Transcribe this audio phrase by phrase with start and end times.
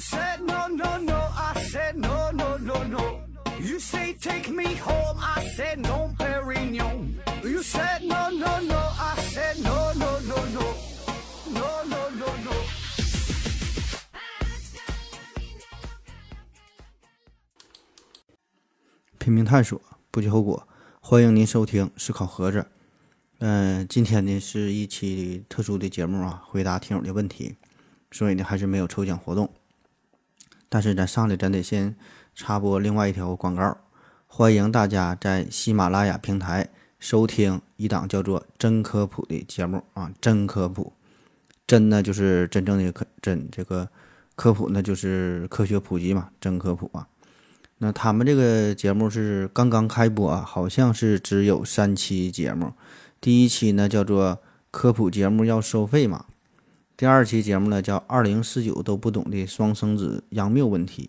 [0.00, 3.20] said no no no, I said no no no no.
[3.60, 7.16] You say take me home, I said no, Perignon.
[7.44, 10.74] You said no no no, I said no no no no,
[11.52, 12.52] no no no no.
[19.18, 19.78] 拼命探索，
[20.10, 20.66] 不计后果。
[21.02, 22.58] 欢迎您收听《思考盒子》。
[23.40, 27.56] 嗯、今天呢是一期特殊的节目啊，回答听友的问题，
[28.10, 29.50] 所以呢还是没有抽奖活动。
[30.72, 31.96] 但是咱上来咱得先
[32.32, 33.76] 插播另外一条广告，
[34.28, 36.68] 欢迎大家在喜马拉雅平台
[37.00, 40.92] 收听一档叫做《真科普》的节目啊，真科普，
[41.66, 43.88] 真呢就是真正的科真，这个
[44.36, 47.08] 科普呢就是科学普及嘛，真科普啊。
[47.78, 52.72] 那他们这个节目是刚刚开播啊，好像是只有三期节目。
[53.20, 54.38] 第一期呢叫做
[54.70, 56.26] 科普节目要收费嘛，
[57.00, 61.08] 第二期节目呢叫二零四九都不懂的双生子杨谬问题，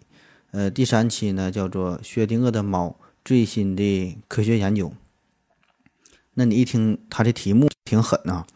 [0.52, 4.94] 呃，第三期呢叫做薛定谔的猫最新的科学研究。
[6.36, 8.48] 那你一听他的题目挺狠啊，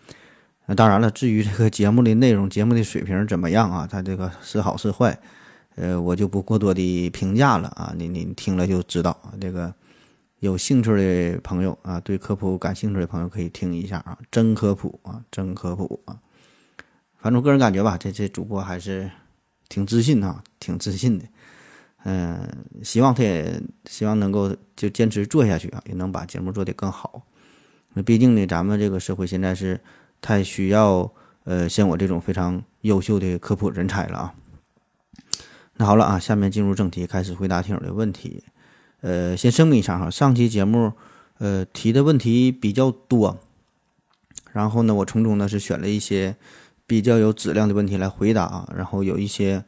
[0.67, 5.19] 那当然了，至于这个节目的内容、节目的水平怎么样啊，他这个是好是坏。
[5.75, 9.33] 呃，我就不过多的评价了啊，你你听了就知道。
[9.41, 9.73] 这个
[10.39, 16.17] 有兴趣的朋友啊，对科普感兴趣的朋友可以听一下啊，真科普啊，真科普啊。
[17.25, 19.09] 反正我个人感觉吧，这这主播还是
[19.67, 21.25] 挺自信啊，挺自信的。
[22.03, 22.47] 嗯、
[22.83, 23.59] 希望他也
[23.89, 27.23] 希望能够就坚持做下去啊，也能把节目做得更好。
[27.93, 29.81] 那毕竟呢，咱们这个社会现在是
[30.21, 31.11] 太需要
[31.45, 34.35] 呃像我这种非常优秀的科普人才了啊。
[35.77, 38.43] 那好了啊，下面进入正题，开始回答听友的问题。
[39.01, 40.93] 呃，先声明一下哈，上期节目
[41.39, 43.39] 呃提的问题比较多，
[44.51, 46.35] 然后呢，我从中呢是选了一些
[46.87, 49.63] 比较有质量的问题来回答啊，然后有一些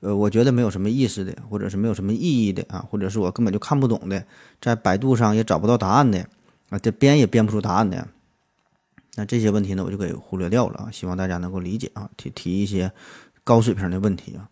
[0.00, 4.24] 呃我觉得没有什么意思的，或者是没有什么意义的啊，或者是我根本就看不懂的，
[4.60, 6.26] 在百度上也找不到答案的
[6.70, 8.06] 啊，这编也编不出答案的。
[9.16, 12.92] 那这些问题呢，我就给忽略掉了啊，希望大家能够理解啊，提提一些
[13.42, 14.48] 高水平的问题啊。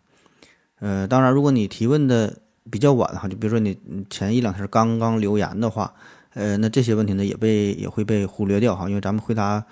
[0.79, 2.37] 呃，当然，如果你提问的
[2.69, 5.93] 比较晚哈，就比如说你你前一两天刚刚留言的话，
[6.33, 9.63] 呃，那这些问题呢也被也会被忽略掉哈，因为咱们回答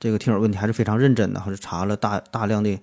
[0.00, 2.76] 这个听友问题还是非常认真的，还是查了大大量的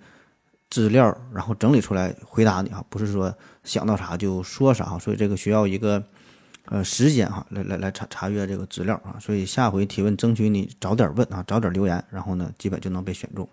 [0.69, 6.01] 资料，然后整理出来回答你啊，不是说想到啥就说啥，所以这个需要一个
[6.65, 13.49] 呃时间哈，来来来查查阅这个资料啊，所以下回提问争取你早点问啊，早点留言，然后呢基本就能被选中。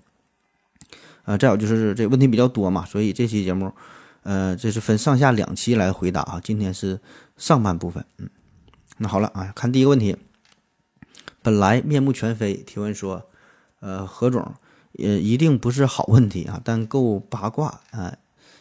[1.25, 3.73] 呃，再有就是这问题比较多嘛，所以这期节目。
[4.25, 6.41] 呃，这是分上下两期来回答啊。
[6.43, 6.99] 今天是
[7.37, 8.27] 上半部分，嗯，
[8.97, 10.17] 那好了啊，看第一个问题。
[11.43, 13.31] 本来面目全非，提问说，
[13.85, 14.41] 呃，何总，
[14.99, 18.17] 呃，一定不是好问题啊，但够八卦啊，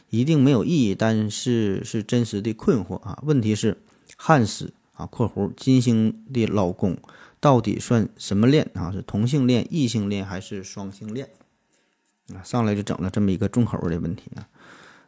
[0.10, 3.18] 一定没有意义，但是是真实的困惑啊。
[3.24, 3.78] 问题是，
[4.18, 6.98] 汉斯啊（括弧金星的老公）
[7.40, 8.92] 到底算什么恋啊？
[8.92, 11.30] 是同性恋、异性恋还是双性恋？
[12.34, 14.46] 啊，上来就整了这么一个重口味的问题啊。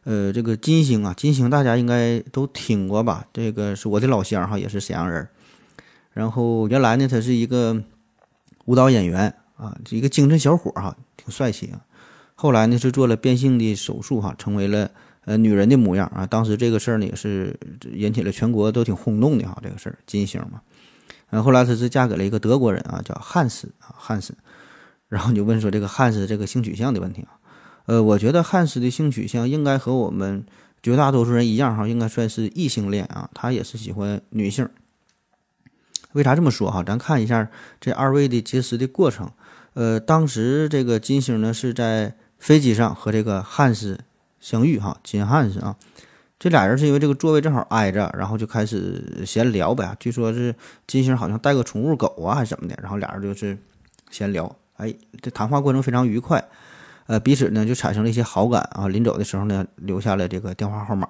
[0.04, 3.26] 呃，这个金星啊，金星大家应该都听过吧？
[3.34, 5.28] 这个是我的老乡哈，也是沈阳人。
[6.12, 7.82] 然后原来呢，他是一个
[8.64, 11.80] 舞蹈演员啊，一个精神小伙哈，挺帅气啊。
[12.34, 14.90] 后来呢，是做了变性的手术哈，成为了
[15.24, 16.26] 呃女人的模样啊。
[16.26, 17.58] 当时这个事儿呢，也是
[17.92, 20.60] 引起了全国都挺轰动的哈，这个事儿金星嘛。
[21.30, 24.34] 然后后来她是嫁给了一个德国人啊，叫汉斯啊，汉斯。
[25.08, 27.38] 然后就问说这个汉斯这个性取向的问题啊。
[27.86, 30.44] 呃，我觉得汉斯的性取向应该和我们
[30.82, 33.30] 绝大多数人一样哈，应该算是异性恋啊。
[33.32, 34.68] 他也是喜欢女性。
[36.12, 36.82] 为啥这么说哈？
[36.82, 37.48] 咱看一下
[37.80, 39.30] 这二位的结识的过程。
[39.76, 44.00] 呃，当时这个金星呢是在飞机上和这个汉斯
[44.40, 45.76] 相遇哈，金汉斯啊，
[46.38, 49.94] 这俩人是因为这个座位正好挨着，然后就开始闲聊呗。
[50.00, 50.54] 据说是
[50.86, 53.58] 金星好像带个宠物狗啊，还是怎么的，然后俩人就是
[54.10, 54.56] 闲聊。
[54.78, 56.42] 哎，这谈话过程非常愉快。
[57.06, 58.88] 呃，彼此呢就产生了一些好感啊。
[58.88, 61.06] 临走的时候呢，留下了这个电话号码。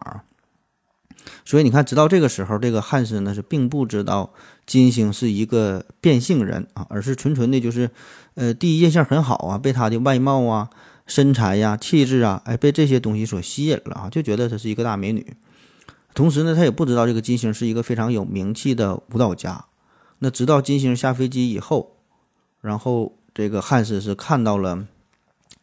[1.45, 4.33] 所以你看，直到这个时候，这个汉斯呢是并不知道
[4.65, 7.91] 金星是一个变性人啊，而是纯纯的，就是
[8.37, 10.71] 呃，第一印象很好啊，被他的外貌啊、
[11.07, 15.37] 身材呀、气质啊，哎，被这些东西所吸引了啊，就觉得她是一个大美女。
[16.15, 19.67] 同时呢，他也不知道这个金星是一个非常有名气的舞蹈家。
[20.21, 21.97] 那直到金星下飞机以后，
[22.61, 24.87] 然后这个汉斯是看到了。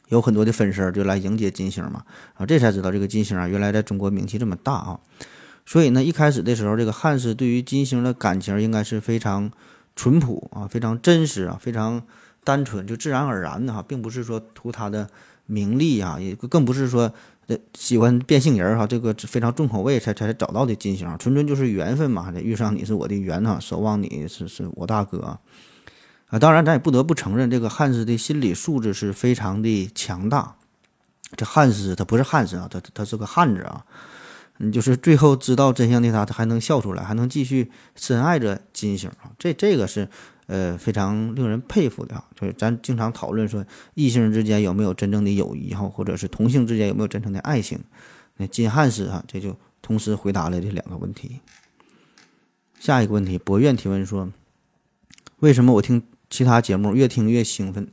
[0.09, 2.03] 有很多的粉丝就来迎接金星嘛，
[2.35, 4.99] 啊，这才知道这个金星啊，原来在中国名气这么大啊。
[5.65, 9.49] 所以呢，一开始的时候，这个汉斯对于金星的感情应该是非常
[9.95, 12.03] 淳朴啊，非常真实啊，非常
[12.43, 15.09] 单纯，就自然而然的哈，并不是说图他的
[15.45, 17.13] 名利啊，也更不是说
[17.47, 25.39] 呃喜欢变性人哈，这个非常重口味才才找到的金星，纯纯就是缘分嘛，这遇上你是我的缘哈，守望你是是我大哥啊。
[26.39, 30.55] 当然，咱也不得不承认，这个汉斯的心理素质是非常的强大。
[31.35, 33.85] 这汉斯他不是汉斯啊，他他是个汉子啊。
[34.57, 39.33] 你就是最后知道真相的他，他还能笑出来，还能继续深爱着金星啊！
[39.39, 40.07] 这这个是
[40.47, 42.25] 呃非常令人佩服的啊！
[42.35, 47.79] 就是咱经常讨论说异性之间有没有真正的友谊哈，或者是同性之间有没有真正的爱情？
[48.37, 51.39] 那金汉斯啊，这就同时回答了这两个问题。
[52.79, 54.29] 下一个问题，博愿提问说：
[55.39, 57.87] 为什么我听其他节目越听越兴奋，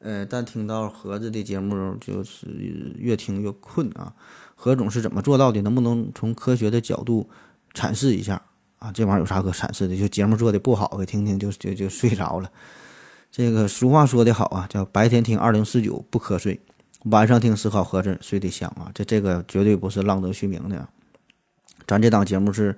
[0.00, 2.46] 呃，但听到盒子的节目就是
[2.98, 4.12] 越听越困啊？
[4.54, 5.62] 何总是怎么做到的？
[5.62, 7.30] 能不能从科学的角度
[7.72, 8.42] 阐释一下
[8.84, 8.92] 啊？
[8.92, 9.96] 这玩意儿有啥可阐释的？
[9.96, 12.50] 就节目做的不好，听听就就就睡着了。
[13.30, 16.60] 这个俗话说的好啊，叫白天听二零四九不瞌睡，
[17.04, 18.90] 晚上听思考盒子睡得香啊。
[18.94, 20.86] 这这个绝对不是浪得虚名的。
[21.86, 22.76] 咱这档节目是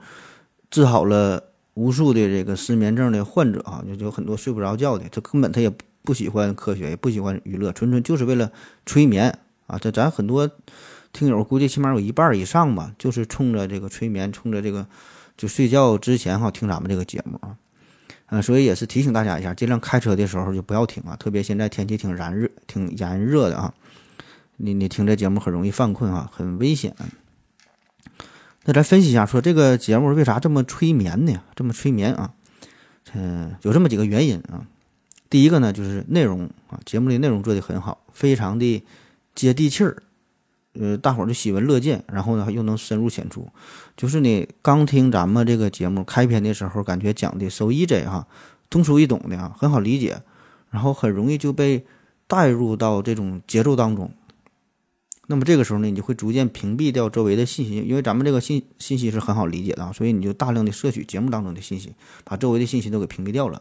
[0.70, 1.42] 治好了
[1.74, 5.68] 无数的这个失眠症的患者啊，就有很多睡不着觉的，他根本他也
[6.02, 8.52] 不喜欢科学，也不喜欢娱乐，纯纯就是为了
[8.84, 9.36] 催眠
[9.66, 9.76] 啊。
[9.78, 10.48] 这咱很多。
[11.12, 14.86] 听友估计起码有一半以上吧，就是冲着这个催眠，冲着这个
[15.36, 17.56] 就睡觉之前哈听咱们这个节目啊，
[18.28, 23.74] 嗯，所以也是提醒大家一下，尽量开车的时候就不要听啊，特别现在天气挺燃热、挺炎热的啊，
[24.56, 26.94] 你你听这节目很容易犯困啊，很危险。
[28.64, 31.40] 那咱分析一下，说这个节目为啥这么催眠呢？
[31.54, 32.32] 这么催眠啊？
[33.12, 34.66] 嗯，有这么几个原因啊。
[35.30, 38.84] 第一个呢，就是内容啊，节目的内容做的很好，非常的
[39.34, 40.02] 接地气儿。
[40.80, 43.48] 呃，大伙儿就喜闻乐见，然后呢又能深入浅出，
[43.96, 48.26] 就是你刚听咱们这个节目开篇的时候，感觉讲的 so easy 哈，
[48.70, 50.20] 通俗易懂的啊，很好理解，
[50.70, 51.84] 然后很容易就被
[52.26, 54.10] 带入到这种节奏当中。
[55.28, 61.92] 那么这个时候呢，你就会逐渐屏蔽掉周围的信息，因为咱们这个信信息是很好理解的啊，所以你就大量的摄取节目当中的信息，
[62.24, 63.60] 把周围的信息都给屏蔽掉了。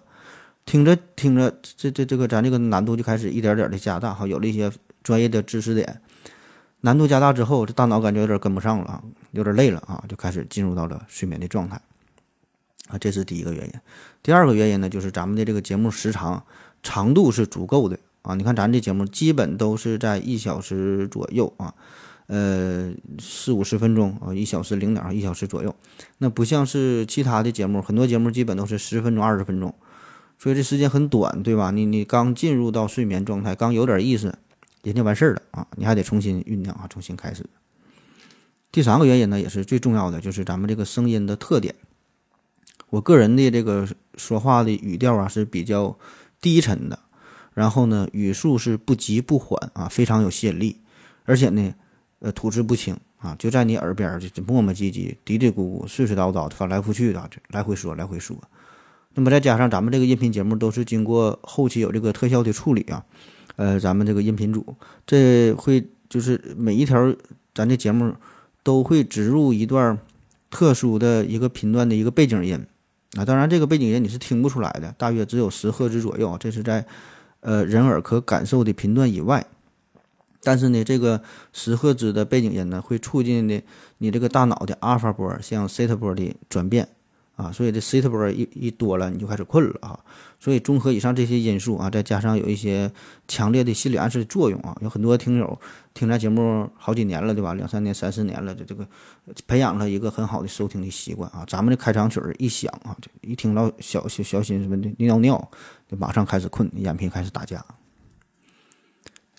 [0.65, 4.71] 听着听着，这这这个咱这个难度就开始一点点的加大哈，有了一些
[5.03, 6.01] 专业的知识点。
[6.81, 11.81] 难度加大之后，这大脑感觉有点跟不上了啊，有点累了啊，就开始进入到了睡眠的状态
[12.89, 13.73] 啊，这是第一个原因。
[14.21, 16.43] 第二个原因呢，就是咱们的这个节目时长
[16.83, 18.35] 长度是足够的啊。
[18.35, 21.73] 你看咱这节目基本都是在一小时左右啊，
[22.27, 25.75] 呃，四五十分钟啊，一小时零点一小时左右。
[26.19, 29.73] 那不像是其他的节目，很多节目基本都是十分钟、二十分钟，
[30.37, 31.71] 所以这时间很短，对吧？
[31.71, 34.37] 你你刚进入到睡眠状态，刚有点意思。
[34.85, 37.45] 人家完事儿了啊，你还得重新酝酿啊，重新开始。
[38.71, 41.73] 第三个原因呢，也是最重要的，就是咱们这个声音的特点。
[42.89, 45.97] 我个人的这个说话的语调啊是比较
[46.39, 46.99] 低沉的，
[47.53, 50.81] 然后呢语速是不急不缓啊，非常有吸引力，
[51.23, 51.73] 而且呢
[52.19, 58.37] 呃吐字不清啊，就在你耳边就磨磨唧唧、嘀嘀咕咕、碎碎叨叨翻来覆去的，来回说来回说。
[59.15, 63.03] 那么再加上咱们这个音频节目都是经过后期有这个特效的处理啊。
[63.55, 64.75] 呃，咱们这个音频组，
[65.05, 67.15] 这会就是每一条
[67.53, 68.13] 咱这节目
[68.63, 69.97] 都会植入一段
[70.49, 72.65] 特殊的一个频段的一个背景音
[73.15, 73.23] 啊。
[73.23, 76.85] 当然，这个背景音你是听不出来的，大约只有十赫兹左右，这是在
[77.39, 79.45] 呃人耳可感受的频段以外。
[80.43, 81.21] 但是呢，这个
[81.53, 83.63] 十赫兹的背景音呢，会促进的
[83.97, 86.87] 你这个大脑的阿尔法波向西塔波的转变。
[87.35, 89.99] 啊，所以这 C 波一一多了，你就开始困了啊。
[90.39, 92.89] 所以综合以上这些因素啊，再加上有一些
[93.27, 95.59] 强烈的心理暗示作用啊，有很多听友
[95.93, 97.53] 听咱节目好几年了，对吧？
[97.53, 98.87] 两三年、三四年了，这这个
[99.47, 101.43] 培养了一个很好的收听的习惯啊。
[101.47, 105.51] 咱们的开场曲一响啊，就一听到小小小心什么的尿尿，
[105.89, 107.65] 就马上开始困，眼皮开始打架。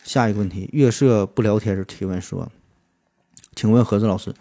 [0.02, 2.50] 下一个问题，月色不聊天提问说，
[3.54, 4.34] 请问何子老师，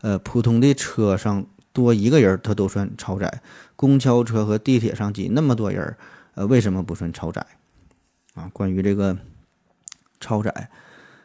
[0.00, 1.44] 呃，普通的车上。
[1.72, 3.42] 多一个人，他都算超载。
[3.76, 5.96] 公交车和地铁上挤那么多人，
[6.34, 7.44] 呃，为什么不算超载？
[8.34, 9.18] 啊，关于这个
[10.20, 10.70] 超载，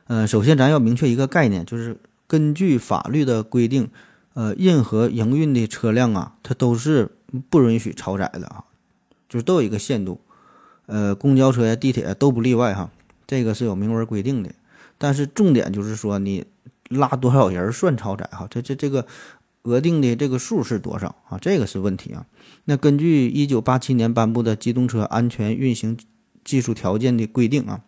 [0.07, 3.89] 呃，首先咱要明确一个概念，就是根据法律的规定，
[4.33, 7.11] 呃，任何营运的车辆啊，它都是
[7.49, 8.63] 不允许超载的啊，
[9.29, 10.19] 就是都有一个限度。
[10.87, 12.89] 呃，公交车呀、地铁都不例外哈，
[13.27, 14.49] 这个是有明文规定的。
[14.97, 16.45] 但是重点就是说，你
[16.89, 18.47] 拉多少人算超载哈？
[18.49, 19.05] 这这这个。
[19.63, 21.37] 额定的这个数是多少啊？
[21.39, 22.25] 这个是问题啊。
[22.65, 25.97] 那根据一九八七年颁布的《机动车安全运行
[26.43, 27.81] 技术条件》的规定啊，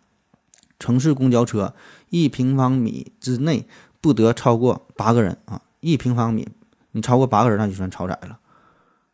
[0.79, 1.73] 城市公交车
[2.09, 3.65] 一平方米之内
[4.01, 5.61] 不得超过八个人啊。
[5.79, 6.47] 一平方米
[6.91, 8.39] 你超过八个人，那就算超载了。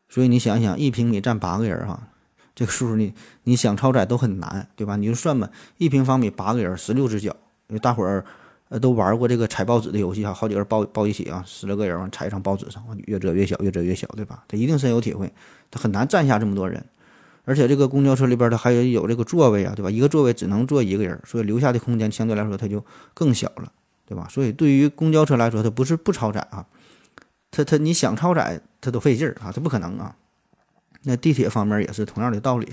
[0.10, 2.08] 所以你想想，一平米占八个人哈，
[2.56, 4.96] 这个数你你想超载都很难，对吧？
[4.96, 7.36] 你就算吧，一平方米八个人，十六只脚，
[7.82, 8.26] 大伙儿
[8.70, 14.44] 呃，都玩过这个踩报纸的游戏啊，好几个人抱抱一起啊，十来个人往踩一张报纸上，越折越小，越折越小，对吧？
[14.48, 15.32] 他一定深有体会，
[15.70, 16.84] 他很难站下这么多人，
[17.44, 19.90] 而且这个公交车里边它还有有这个座位啊，对吧？
[19.92, 23.72] 一个座位只能坐一个人，所以留下的空间相对来说它就更小了，
[24.06, 24.28] 对吧？
[24.32, 26.66] 所以对于公交车来说，它不是不超载啊，
[27.52, 30.16] 它它你想超载它都费劲儿啊，它不可能啊。
[31.06, 32.68] 那地铁方面也是同样的道理，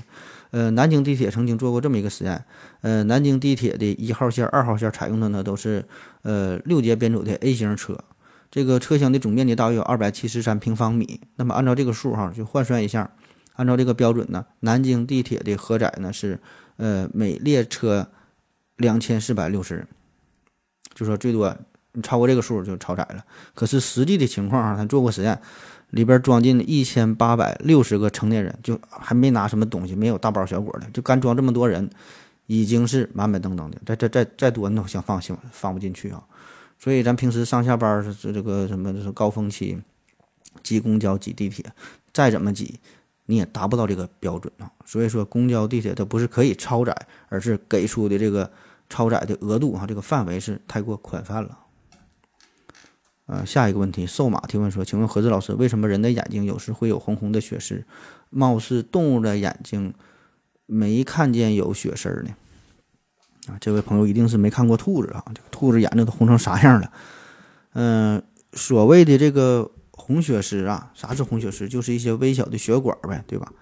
[0.52, 2.44] 呃，南京地铁曾经做过这么一个实验，
[2.80, 5.84] 呃，南京地铁的一号线、二号线采用的呢都是
[6.22, 7.98] 呃六节编组的 A 型车，
[8.50, 11.20] 这个车厢的总面积大约有二百七十三平方米。
[11.36, 13.10] 那么按照这个数哈，就换算一下，
[13.54, 16.40] 按照这个标准呢，南京地铁的荷载呢是
[16.76, 18.08] 呃每列车
[18.76, 19.86] 两千四百六十人，
[20.94, 21.54] 就说最多
[21.92, 23.22] 你超过这个数就超载了。
[23.54, 25.38] 可是实际的情况啊，他做过实验。
[25.92, 31.88] 里边装进一千八百六十个成年人，就还没拿什么东西，没有大包小裹的，就干装这么多人，
[32.46, 33.78] 已经是满满登登的。
[33.84, 36.24] 再再再再多，你都想放行放不进去啊！
[36.78, 39.78] 所以咱平时上下班是这个什么，就是高峰期
[40.62, 41.64] 挤公交、挤地铁，
[42.12, 42.80] 再怎么挤，
[43.26, 44.72] 你也达不到这个标准啊。
[44.86, 46.96] 所以说，公交、地铁它不是可以超载，
[47.28, 48.50] 而是给出的这个
[48.88, 51.58] 超载的额度啊，这个范围是太过宽泛了。
[53.26, 57.84] 呃，下一个问题，瘦马提问说：“请问何志老师，为什么人的眼睛有时会有红红的血丝？
[58.30, 59.94] 貌似动物的眼睛
[60.66, 62.34] 没看见有血丝呢？”
[63.48, 66.92] 啊，这位朋友一定是没看过兔子啊，这个兔子眼睛都红成啥样了？
[67.74, 71.68] 嗯，所谓的这个红血丝啊，啥是红血丝？
[71.68, 73.52] 就是一些微小的血管呗，对吧？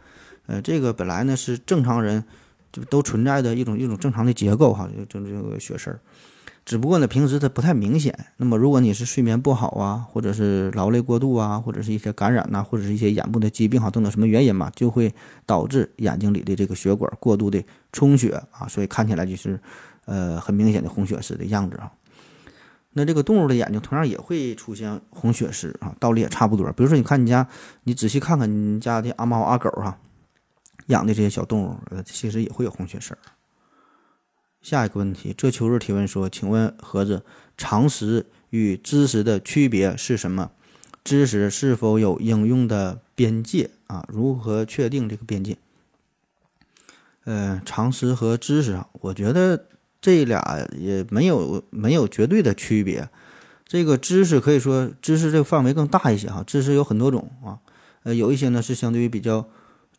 [0.47, 2.25] 呃，这个本来呢是正常人
[2.73, 5.99] 就都存在的一种一种正常的结构哈，就就这个血丝。
[6.65, 8.17] 只不过呢，平时它不太明显。
[8.37, 15.13] 那么，如果你是睡眠不好啊，或者是劳累过度啊，或者是一些感染呐，或者是一些眼部的疾病哈，等等什么原因嘛，就会
[15.47, 17.61] 导致眼睛里的这个血管过度的
[17.93, 19.59] 充血啊，所以看起来就是
[20.05, 21.91] 呃很明显的红血丝的样子啊。
[22.93, 26.71] 那这个动物的眼睛同样也会出现红血丝啊，道理也差不多。
[26.73, 27.47] 比如说，你看你家，
[27.85, 29.97] 你仔细看看你家的阿猫阿狗哈，
[30.87, 33.17] 养的这些小动物，呃，其实也会有红血丝。
[34.63, 37.23] 下一个问题，这秋日提问说：“请问盒子，
[37.57, 40.51] 常识与知识的区别是什么？
[41.03, 44.05] 知识是否有应用的边界啊？
[44.09, 45.57] 如何确定这个边界？”
[47.25, 49.67] 呃，常识和知识啊，我觉得
[50.01, 53.09] 这俩也没有没有绝对的区别。
[53.67, 57.59] 这个知识可以说知识这个范围更大一些哈，知识有很多种啊，
[58.03, 59.49] 呃，有一些呢是相对于比较。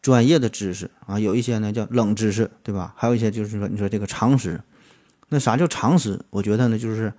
[0.01, 2.93] 专业的知识啊，有一些呢叫冷知识，对吧？
[2.98, 4.60] 还有一些就是说，你说这个常识，
[5.29, 6.20] 那啥叫常识？
[6.31, 7.13] 我觉得呢，就是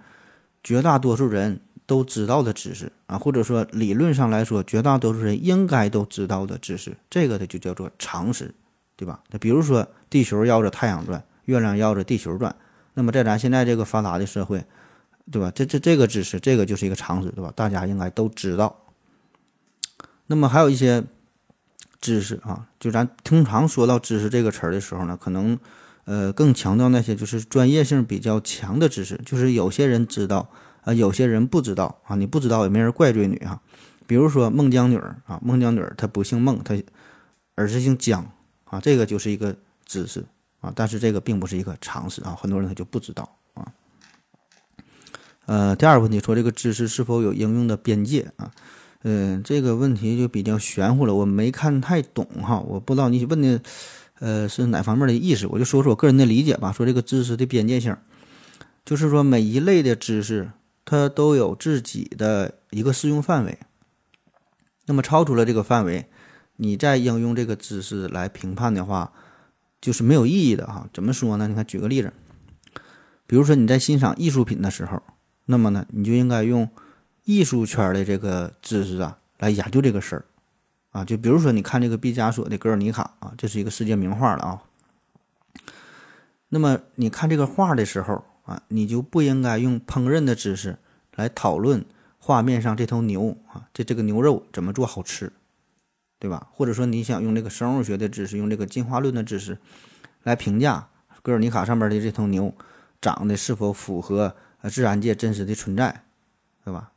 [0.64, 8.52] 绝大多数人都知道的知识啊，或者说理论上来说，绝大多数人应该都知道的知识，这个的就叫做常识，
[8.96, 9.20] 对吧？
[9.30, 12.56] 那比如说，地球绕着太阳转，月亮绕着地球转，
[12.94, 14.64] 那么在咱现在这个发达的社会，
[15.30, 15.52] 对吧？
[15.54, 17.52] 这这这个知识，这个就是一个常识，对吧？
[17.54, 18.76] 大家应该都知道。
[20.26, 21.04] 那么还有一些。
[22.02, 25.58] 知识啊，就咱通常说到知识这个词儿的时候呢，可能，
[26.04, 30.50] 呃，更强调那些就是专业性比较强的知识，就是有些人知道
[30.82, 33.62] 啊，有些人不知道啊，你不知道也没人怪罪你哈。
[34.08, 36.74] 比如说孟姜女儿啊，孟姜女儿她不姓孟，她
[37.54, 38.30] 而是姓姜
[38.64, 39.56] 啊，这个就是一个
[39.86, 40.26] 知识
[40.60, 43.72] 啊，但是这个并不是一个常识啊，很多人他就不知道啊。
[45.46, 48.50] 呃，第二个问题说这个知识是否有应用的边界啊？
[49.04, 53.60] 嗯，这个问题就比较玄乎了，我没看太懂哈，我不知道你问的，
[54.20, 56.70] 呃，是哪方面的意思，我就说说我个人的理解吧。
[56.70, 57.96] 说这个知识的边界性，
[58.84, 60.52] 就是说每一类的知识，
[60.84, 63.58] 它都有自己的一个适用范围。
[64.86, 66.06] 那么超出了这个范围，
[66.58, 69.12] 你再应用这个知识来评判的话，
[69.80, 70.88] 就是没有意义的哈。
[70.94, 71.48] 怎么说呢？
[71.48, 72.12] 你看，举个例子，
[73.26, 75.02] 比如说你在欣赏艺术品的时候，
[75.46, 76.68] 那么呢，你就应该用。
[77.24, 80.24] 艺术圈的这个知识啊，来研究这个事儿，
[80.90, 84.62] 啊，就比如说你看这个毕加索的《格尔尼卡》啊，这是一个世界名画了啊。
[86.48, 90.78] 那么你看这个画的时候啊，你就不应该用烹饪的知识
[91.14, 91.84] 来讨论
[92.18, 95.32] 画面上这头牛啊，这这个牛肉怎么做好吃，
[96.18, 96.48] 对吧？
[96.52, 99.58] 或者说你想用这个生物学的知识，用这个进化论的知识
[100.24, 100.88] 来评价
[101.22, 102.54] 《格尔尼卡》上面的这头牛
[103.00, 104.36] 长得是否符合
[104.70, 106.04] 自然界真实的存在，
[106.64, 106.91] 对吧？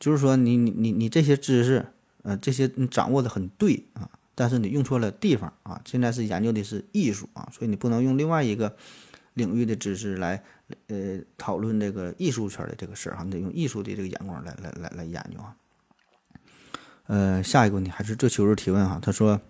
[0.00, 1.86] 就是说，你你你你这些知识，
[2.22, 5.80] 呃，这些你掌握的很对啊，但是你用错了地方啊。
[5.84, 8.74] 现在是研究的是艺术啊，所以你不能用另外一个
[9.34, 10.42] 领域的知识来，
[10.88, 15.54] 呃，讨论这个艺术圈的这个事儿哈，你得用艺术的这个眼光来来来来研究啊。
[17.06, 19.40] 呃，下一个问题还是这秋日提问哈，他说，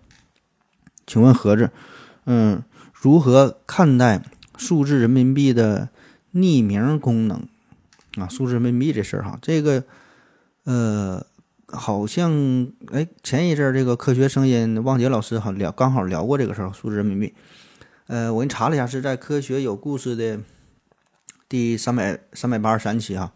[1.07, 1.71] 请问盒子，
[2.25, 4.23] 嗯，如何看待
[4.57, 5.89] 数字人民币的
[6.33, 7.47] 匿名功能？
[8.17, 9.85] 啊，数字人民币这事儿哈，这个
[10.63, 11.25] 呃，
[11.67, 12.31] 好像
[12.91, 17.33] 哎，前一阵儿这个科学声音汪杰老师哈聊刚好聊过这个事儿，数字人民币。
[18.07, 20.39] 呃，我给你查了一下，是在科学有故事的
[21.47, 23.31] 第三百三百八十三期哈，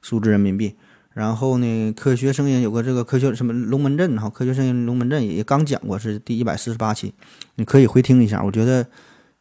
[0.00, 0.76] 数字人民币。
[1.12, 7.14] 然后呢，科学声音有个这个科学什么龙门阵哈，科学声音龙门阵也刚讲过，是第一百四十八期，
[7.54, 8.86] 你可以回听一下，我觉得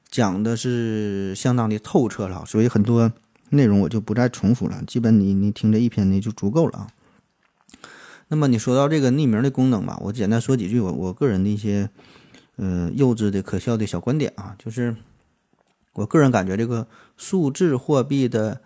[0.10, 3.12] 讲的是相当的透彻了，所以很多
[3.50, 6.88] 内容我就不再重复了，基本你你听这一篇呢就足够了啊。
[8.33, 11.87] 那么你说到这个匿名的功能吧，我简单说几句我我个人的一些
[12.55, 14.95] 呃幼稚的可笑的小观点啊，就是
[15.93, 18.61] 我个人感觉这个数字货币的。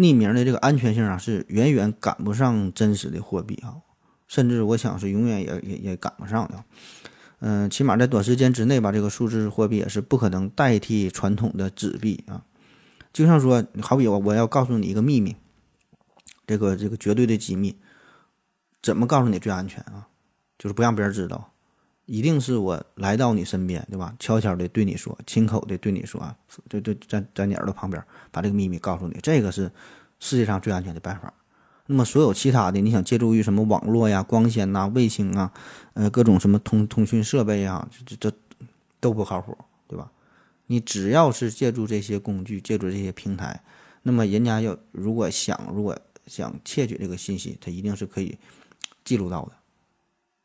[0.00, 3.82] 匿名的这个安全性啊，是远远赶不上真实的货币啊，
[4.28, 6.62] 甚至我想是永远也也也赶不上的。
[7.40, 12.44] 嗯，起码在短时间之内吧，这个数字货币也是不可能代替传统的纸币啊。
[13.12, 15.34] 就像说，好比我我要告诉你一个秘密，
[16.46, 17.74] 这个这个绝对的机密，
[18.82, 20.08] 怎么告诉你最安全啊？
[20.58, 21.52] 就是不让别人知道。
[22.06, 24.14] 一定是我来到你身边，对吧？
[24.18, 26.34] 悄悄的对你说，亲口的对你说，
[26.66, 29.70] 对对，在在你耳朵旁边把这个秘密告诉你，这个是
[30.18, 31.30] 世界上最安全的办法。
[31.84, 35.52] 那么所有其他的，你想借助于什么网络呀、光纤呐、卫星啊，
[35.92, 38.32] 呃，各种什么通通讯设备啊，这这
[39.00, 39.56] 都不靠谱，
[39.86, 40.10] 对吧？
[40.66, 43.62] 你只要是借助这些工具，借助这些平台，
[44.02, 48.38] 那么人家要如果想如果想窃取这个信息，他一定是可以
[49.08, 49.52] 记录到的。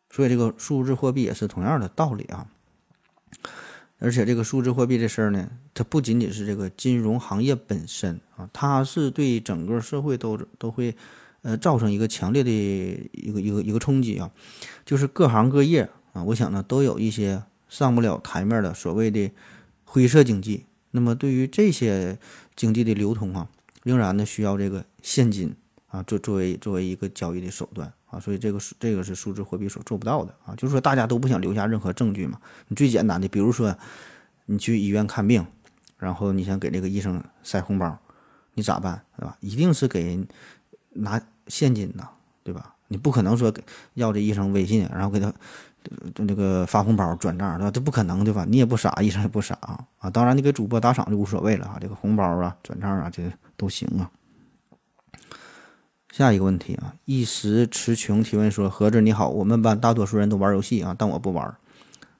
[0.10, 2.48] 所以这个数字货币也是同样的道理啊，
[4.00, 10.96] 而且这个数字货币这事儿呢，它不仅仅是这个金融行业本身啊，它是对整个社会都都会
[11.41, 14.32] 呃造成一个强烈的一个一个一个冲击啊，
[14.86, 19.32] 就是各行各业啊，我想呢都有一些上不了台面的所谓的
[19.84, 22.20] 灰色经济，那么对于这些
[22.55, 23.49] 经济的流通啊，
[23.84, 25.56] 仍然呢需要这个现金
[25.88, 27.91] 啊作作为作为一个交易的手段。
[28.13, 32.39] 啊，所以这个是这个是数字货币所做不到的啊，就是说大家都不想留下任何证据嘛。
[32.67, 33.76] 你最简单的，比如说
[34.45, 35.45] 你去医院看病，
[35.97, 37.97] 然后你想给这个医生塞红包，
[38.54, 39.36] 你咋办，对吧？
[39.39, 40.28] 一定是给人
[40.91, 42.08] 拿现金呐，
[42.43, 42.76] 对吧？
[42.88, 43.63] 你不可能说给
[43.95, 45.34] 要这医生微信，然后给他
[46.17, 47.71] 那个发红包转账，对吧？
[47.71, 48.45] 这不可能，对吧？
[48.47, 49.58] 你也不傻，医生也不傻
[49.99, 50.10] 啊。
[50.12, 53.23] 当然，你给主播打赏就无所谓了啊，这个红包啊、转账啊，这
[53.58, 54.12] 都行啊。
[56.13, 61.58] 下一个问题啊，一时词穷提问说：“何子你好，我们班大多数人都玩游戏啊，但我不玩，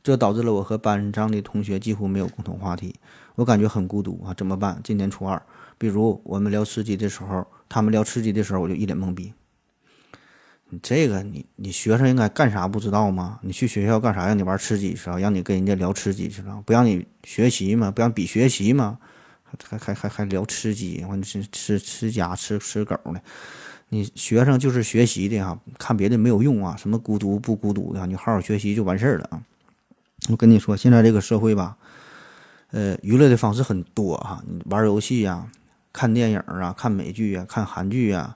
[0.01, 2.95] 这导致了我和班上的同学几乎没有共同话题，
[3.36, 4.82] 我感觉很孤独啊，怎么办？
[4.84, 5.39] 今年初二，
[5.77, 9.32] 比如我们聊吃鸡的时候，他们聊吃鸡的时候，我就一脸懵逼。
[10.69, 13.38] 你这个，你你学生应该干啥不知道吗？
[13.43, 14.25] 你去学校干啥？
[14.25, 15.19] 让你玩吃鸡是吧？
[15.19, 16.60] 让你跟人家聊吃鸡是吧？
[16.65, 17.91] 不让你学习吗？
[17.91, 18.97] 不让比学习吗？
[19.43, 21.06] 还还还还聊吃鸡？
[21.08, 23.19] 我你是吃吃家吃吃狗呢？”
[23.93, 29.43] 你学生就是学习的哈，看别的没有用啊，什么孤独不孤独的，你好好学习就完事儿了啊。
[30.29, 31.77] 我跟你说，现在这个社会吧，
[32.71, 35.47] 呃，娱乐的方式很多哈，你玩游戏呀，
[35.93, 38.36] 看电影啊，看美剧啊，看韩剧啊，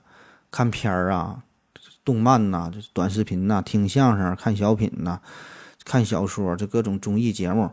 [0.52, 1.42] 看片儿啊，
[2.04, 5.18] 动漫呐，短视频呐，听相声，看小品呐，
[5.84, 7.68] 看小说，这各种综艺节目，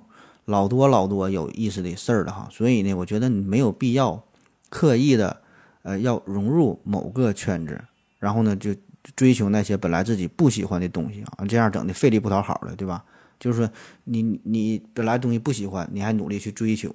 [0.45, 2.48] 老多老多有意思的事儿了哈。
[2.52, 4.24] 所以呢，我觉得你没有必要
[4.71, 5.45] 刻意的。
[5.86, 7.80] 呃，要融入某个圈子，
[8.17, 8.74] 然后呢，就
[9.15, 13.06] 追求那些本来自己不喜欢的东西啊，这样整的费力不讨好的，对吧？
[13.39, 13.69] 就是说，
[14.04, 16.91] 你你本来东西不喜欢，你还努力去追求，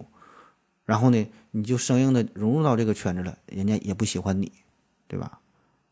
[0.85, 4.51] 然后呢，你就生硬的融入到这个圈子了，人家也不喜欢你，
[5.07, 5.39] 对吧？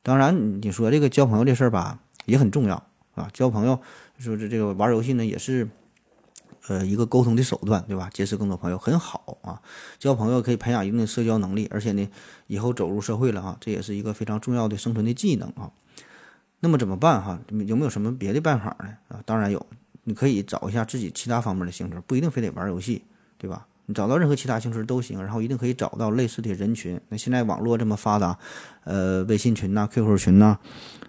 [0.02, 2.74] 当然，你说这个交朋友这事儿吧，也很重要
[3.14, 3.30] 啊。
[3.32, 3.80] 交朋友，
[4.18, 5.68] 说这这个玩游戏呢，也是。
[6.68, 8.11] 呃，一个沟通的手段，对吧？
[8.12, 9.61] 结识更多朋友很好啊，
[9.98, 12.09] 交朋友可以培养一定的社交能力，而且呢，
[12.46, 15.70] 以后走入社会了啊，这也是一个非常重要的生存的技能啊。
[16.61, 17.38] 那么怎么办哈？
[17.66, 18.96] 有没有什么别的办法呢？
[19.09, 19.64] 啊，当然有，
[20.04, 23.02] 你可以找一下自己其他方面的兴趣，不一定非得玩游戏，
[23.38, 23.66] 对吧？
[23.87, 27.00] 你找到任何其他兴趣都行，然后一定可以找到类似的人群。
[27.09, 28.38] 那现在网络这么发达，
[28.85, 30.59] 呃，微信群呐、QQ 群呐。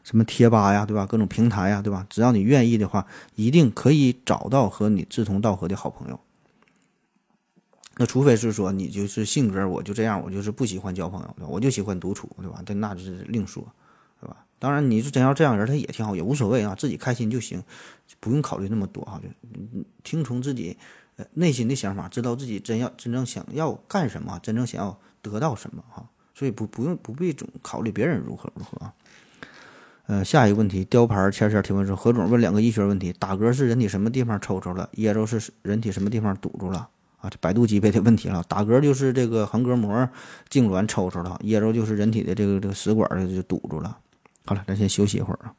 [0.04, 1.06] 什么贴吧呀，对吧？
[1.06, 2.06] 各种平台呀，对吧？
[2.10, 6.20] 只要你愿意的话，一定可以找到和你志同道合的好朋友。
[7.98, 12.62] 那除非是说你就是性格，我就这样，我就是不喜欢交朋友，我就喜欢独处，对吧？
[12.66, 13.62] 但那是另说，
[14.22, 14.38] 对吧？
[14.58, 17.62] 当然，你是真要这样人，他也挺好，也无所谓啊，自己开心就行，
[18.22, 19.28] 不用考虑那么多哈，就
[20.04, 20.78] 听从自己
[21.18, 26.08] 呃内心的想法，知道自己真要真正想要干什么，真正想要得到什么哈。
[26.34, 28.94] 所以不不用不必总考虑别人如何如何。
[30.10, 34.90] 呃，下一个问题，雕牌签签提问说，何总问两个医学问题：打嗝是人体什么地方抽抽了？
[34.94, 36.90] 噎着是人体什么地方堵住了？
[37.18, 38.44] 啊，这百度级别的问题了。
[38.50, 39.96] 打嗝就是这个横膈膜
[40.50, 44.00] 痉挛抽抽了，噎着就是人体的这个这个食管就堵住了。
[44.48, 45.54] 好了，咱先休息一会儿啊。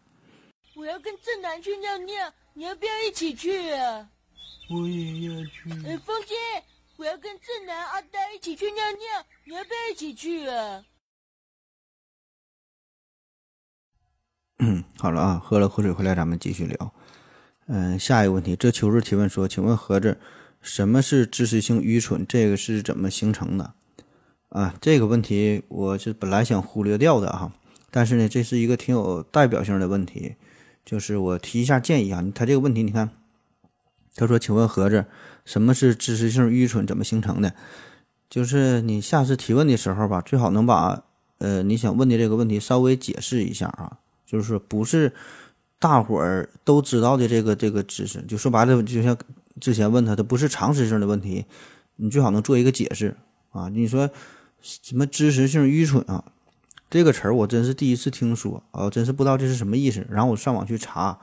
[0.74, 4.04] 我要跟正南去尿尿，你要不要一起去啊？
[4.68, 5.70] 我也要去。
[5.86, 6.34] 哎，风姐，
[6.96, 10.82] 我要跟正南、阿呆一起去尿尿，你要不要一起去啊？
[14.60, 16.92] 嗯， 好了啊，喝了口水回来，咱们继续聊。
[17.66, 20.18] 嗯，下一个问题，这秋日提问说，请问盒子，
[20.60, 22.26] 什么是知识性愚蠢？
[22.28, 23.72] 这个是怎么形成的？
[24.50, 27.52] 啊，这个问题我是本来想忽略掉的哈，
[27.90, 30.34] 但是呢，这是一个挺有代表性的问题，
[30.84, 32.22] 就是我提一下建议啊。
[32.34, 33.10] 他这个问题，你看，
[34.14, 35.06] 他说，请问盒子，
[35.44, 36.86] 什么是知识性愚蠢？
[36.86, 37.54] 怎么形成的？
[38.28, 41.04] 就是你下次提问的时候吧，最好能把
[41.38, 43.98] 呃你想问的这个问题稍微解释一下啊，
[44.30, 45.12] 就是说不是。
[45.82, 49.16] 大伙儿都知道的这个这个知识，就说白了，就像
[49.62, 51.46] 之前问他，他不是常识性的问题，
[51.96, 53.16] 你最好能做一个解释
[53.52, 53.70] 啊。
[53.70, 54.10] 你说
[54.60, 56.22] 什么知识性愚蠢啊？
[56.90, 60.06] 这个词儿我真是第一次听说啊，真是不知道这是什么意思。
[60.10, 61.18] 然后我上网去查，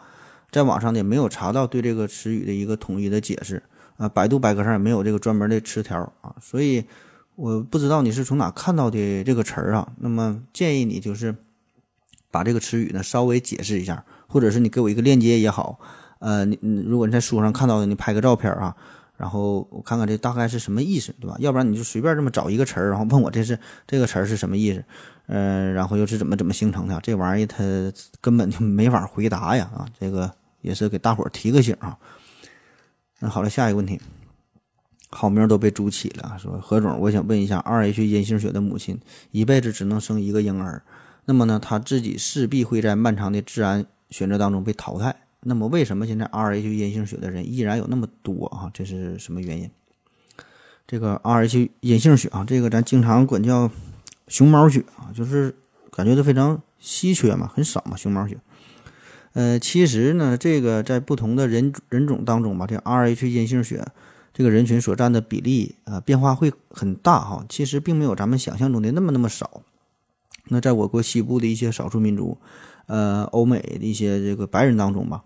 [0.49, 3.61] 在网上呢没有查到对这个词语的一个统一的解释
[3.97, 6.83] 啊，百度百科上也没有这个专门的词条啊，所以
[7.35, 9.93] 我不知道你是从哪看到的这个词儿啊。
[9.99, 11.35] 那么建议你就是
[12.31, 14.03] 把这个词语呢稍微解释一下。
[14.29, 15.79] 或者是你给我一个链接也好，
[16.19, 18.75] 呃，你你如果你在书上看到的，你拍个照片啊，
[19.15, 21.37] 然后我看看这大概是什么意思，对吧？
[21.39, 24.83] 要不然你就随便这么找一个词儿，然后问我这是这个词儿是什么意思，
[25.27, 26.99] 嗯，然后又是怎么怎么形成的？
[27.01, 27.63] 这玩意儿它
[28.19, 29.87] 根本就没法回答呀啊！
[29.97, 31.97] 这个也是给大伙儿提个醒啊。
[33.19, 33.97] 那好了，下一个问题，
[35.09, 38.99] 好名都被猪起了，说何总，我想问一下，R H 阴性血的母亲
[39.31, 40.83] 一辈子只能生一个婴儿，
[41.27, 43.85] 那么呢，他自己势必会在漫长的自然。
[44.09, 48.71] 选择当中被淘汰，那么为什么现在 Rh 阴性血的人依然有那么多啊？
[48.73, 49.69] 这是什么原因？
[50.87, 53.69] 这个 Rh 阴性血啊，这个咱经常管叫
[54.29, 55.53] 熊猫血啊，就是
[55.91, 58.37] 感觉都非常稀缺嘛，很少嘛，熊猫血。
[59.33, 63.85] 呃，其实呢，这个在不同的人人种当中吧，这 Rh 阴性血
[64.33, 67.45] 这个人群所占的比例啊，变化会很大哈。
[67.49, 69.63] 其实并没有咱们想象中的那么那么少。
[70.49, 72.37] 那在我国西部的一些少数民族。
[72.89, 75.21] 呃，欧美的一些这个白人当中吧，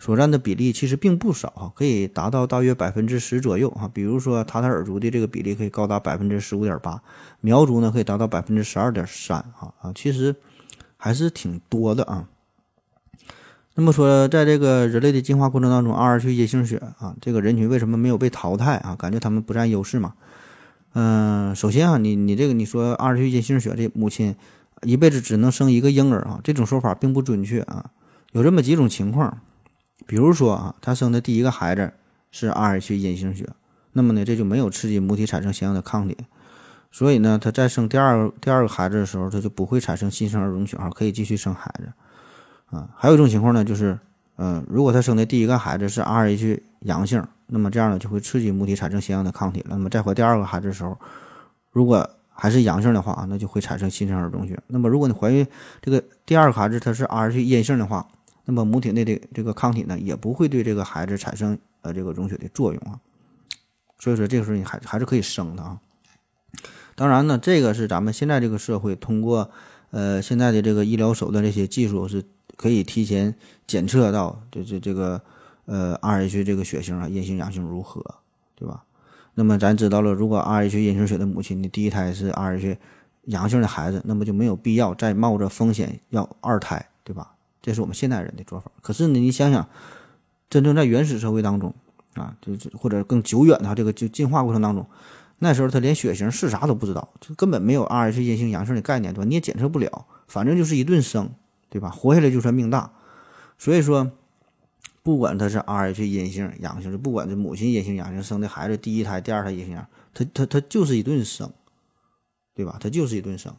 [0.00, 3.88] 所占的比例其实并不少哈，可以达到大约百分之十左右哈。
[3.94, 7.00] 比如说塔塔尔族的这个比例可以高达百分之十五点八，
[7.40, 10.34] 苗族呢可以达到百分之十二点三啊啊，其实
[10.96, 12.26] 还是挺多的啊。
[13.76, 18.96] 那么说，在这个人类的进化过程当中，Rh 阴性血啊，这个人群为什么没有被淘汰啊？
[18.96, 20.14] 感觉他们不占优势嘛？
[20.94, 24.34] 嗯，首先啊，你你这个你说 Rh 阴性血的母亲。
[24.82, 27.90] 一辈子只能生一个婴儿啊，这种说法并不准确啊。
[28.32, 29.40] 有这么几种情况，
[30.06, 31.92] 比如说啊，他生的第一个孩子
[32.30, 33.48] 是 Rh 阴性血，
[33.92, 36.16] 那么呢，这就没有刺激母体产生相应的抗体，
[36.90, 41.92] 所以呢，他在生第二个第二个孩子的时候，他就不会产生新生儿溶血啊，可以继续生孩子
[42.76, 42.88] 啊。
[42.96, 43.98] 还有一种情况呢，就是，
[44.36, 49.68] 嗯，如果他生的第一个孩子是 Rh 阳性，那么这样呢，就会刺激母体产生相应的抗体了。
[49.70, 50.98] 那么在怀第二个孩子的时候，
[51.70, 54.60] 如果还是阳性的话那就会产生新生儿溶血。
[54.66, 55.46] 那么，如果你怀孕
[55.80, 58.06] 这个第二个孩子他是 Rh 阴性的话，
[58.44, 63.00] 那么母体内的这个抗体呢，也不会对这个孩子产生呃这个溶血的作用啊。
[63.98, 65.80] 所以说，这个时候你还还是可以生的啊。
[66.94, 69.50] 当然呢，这个是咱们现在这个社会通过
[69.90, 72.22] 呃现在的这个医疗手段这些技术是
[72.56, 73.34] 可以提前
[73.66, 75.20] 检测到这这这个
[75.64, 78.04] 呃 Rh 这个血型啊阴性阳性如何，
[78.54, 78.83] 对吧？
[79.36, 82.76] 那么咱知道了，如果 Rh 阴性血的母亲你第一胎是 Rh
[83.24, 87.32] 阳性的孩子，那么就没有必要再冒着风险要二胎，对吧？
[87.60, 88.70] 这是我们现代人的做法。
[88.80, 89.68] 可是呢，你想想，
[90.48, 91.74] 真正在原始社会当中
[92.14, 94.86] 啊，就是或者更久远的这个就进化过程当中，
[95.40, 99.24] 那时候他连血型是啥都不知道，就根本没有 Rh 阴性阳性的概念，对吧？
[99.24, 101.28] 你也检测不了，反正就是一顿生，
[101.68, 101.90] 对吧？
[101.90, 102.92] 活下来就算命大。
[103.58, 104.12] 所以说。
[105.04, 109.78] 不管他是 Rh 阴性阳性，就不管这母亲阴性阳性生的孩子，第一胎、第二胎阴性，
[110.14, 111.52] 他他他就是一顿生，
[112.54, 112.78] 对吧？
[112.80, 113.54] 他就是一顿生。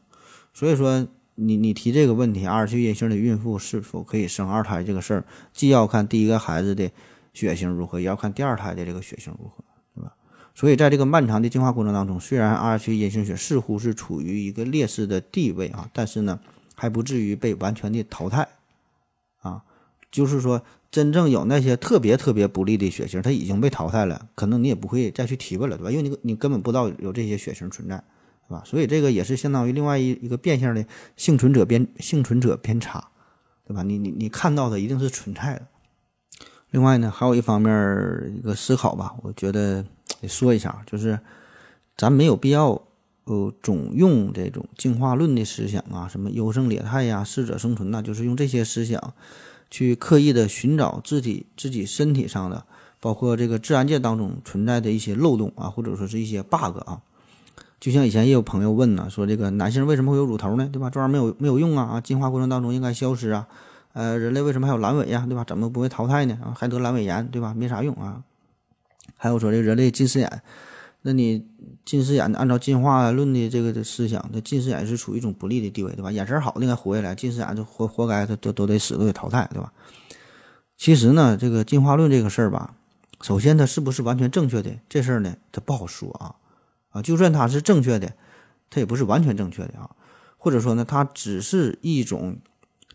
[0.56, 6.90] 所以说，你你提这个问题，Rh 阴性的孕妇是否可以生二胎这个事儿，既要看第一个孩子的
[7.32, 10.16] 血型如何，也要看第二胎的这个血型如何，对吧？
[10.56, 16.40] 所以在这个漫长的进化过程当中，虽然 Rh 阴性血似乎是处于一个劣势的地位啊，但是呢，
[16.74, 18.48] 还不至于被完全的淘汰
[19.42, 19.62] 啊，
[20.10, 20.64] 就是说。
[20.96, 25.92] 真正有那些特别特别不利的血型，它已经被淘汰了，可能你也不会再去提问了，对吧？
[25.92, 28.02] 因为你你根本不知道有这些血型存在，
[28.48, 28.64] 对吧？
[28.66, 30.86] 所以这个也是相当于另外一一个变相的
[31.18, 33.10] 幸存者偏幸存者偏差，
[33.68, 33.84] 对吧？
[33.84, 35.68] 你你你看到的一定是存在的。
[36.72, 39.84] 另外呢，还有一方面一个思考吧，我觉得
[40.22, 41.20] 得说一下，就是
[41.98, 42.82] 咱没有必要
[43.26, 49.14] 呃总用这种进化论的思想啊，什么优胜劣汰呀、适者生存呐、就是用这些思想
[49.70, 52.66] 去刻意的寻找自己自己身体上的，
[53.00, 57.02] 包括这个自然界当中存在的一些漏洞啊，或者说是一些 bug 啊。
[57.80, 60.68] 就像以前也有朋友问呢，说这个男性为什么会有乳头呢？
[60.72, 60.90] 对吧？
[60.90, 62.02] 这玩意儿没有没有用啊啊！
[62.02, 63.48] 进化过程当中应该消失啊。
[63.94, 65.26] 呃，人类为什么还有阑尾呀？
[65.28, 65.44] 对吧？
[65.44, 66.40] 怎么不会淘汰呢？
[66.44, 67.54] 啊，还得阑尾炎，对吧？
[67.54, 68.24] 没啥用啊。
[69.18, 70.42] 还有说这人类近视眼，
[71.08, 71.46] 那你
[71.86, 76.12] 近视眼按照进化论的这个思想，那近视眼是处于一种不利的地位，对吧？
[76.12, 79.72] 眼神好的应该活下来，近视眼就活活该，都都都得死，都得淘汰，对吧？
[80.76, 82.74] 其实呢，这个进化论这个事儿吧，
[83.22, 86.36] 首先它是不是完全正确的这事儿呢，它不好说啊。
[86.90, 88.14] 啊，就算它是正确的，
[88.72, 89.92] 它也不是完全正确的啊，
[90.38, 92.38] 或者说呢，它只是一种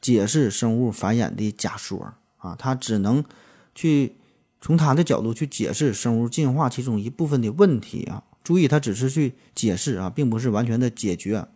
[0.01, 3.25] 解释生物繁衍的假说啊，它只能
[3.73, 4.17] 去
[4.61, 8.23] 从它的角度去解释生物进化其中一部分的问题啊。
[8.43, 11.47] 注意，它只是去解释啊，并不是完全的解决。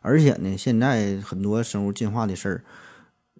[0.00, 2.64] 而且呢，现在很多生物进化的事儿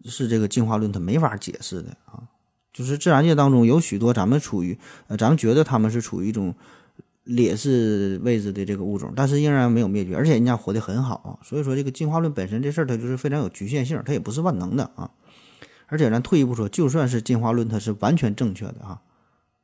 [0.05, 2.25] 是这个进化论它没法解释的啊，
[2.73, 6.55] 就是自然界当中有许多咱们处于呃，咱们觉得他们是处于一种。
[7.25, 15.09] 劣势位置的这个物种，但是仍然没有灭绝，而且人家活得很好，所以说这个进化论本身这事儿它就是非常有局限性，它也不是万能的啊。
[15.91, 19.03] 而且咱退一步说，就算是进化论它是完全正确的啊，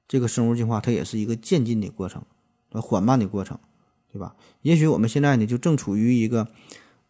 [0.06, 2.22] 这个生物进化它也是一个渐进的过程，
[2.72, 3.58] 缓慢的过程，
[4.12, 4.34] 对吧？
[4.62, 6.48] 也许我们现在呢就正处于一个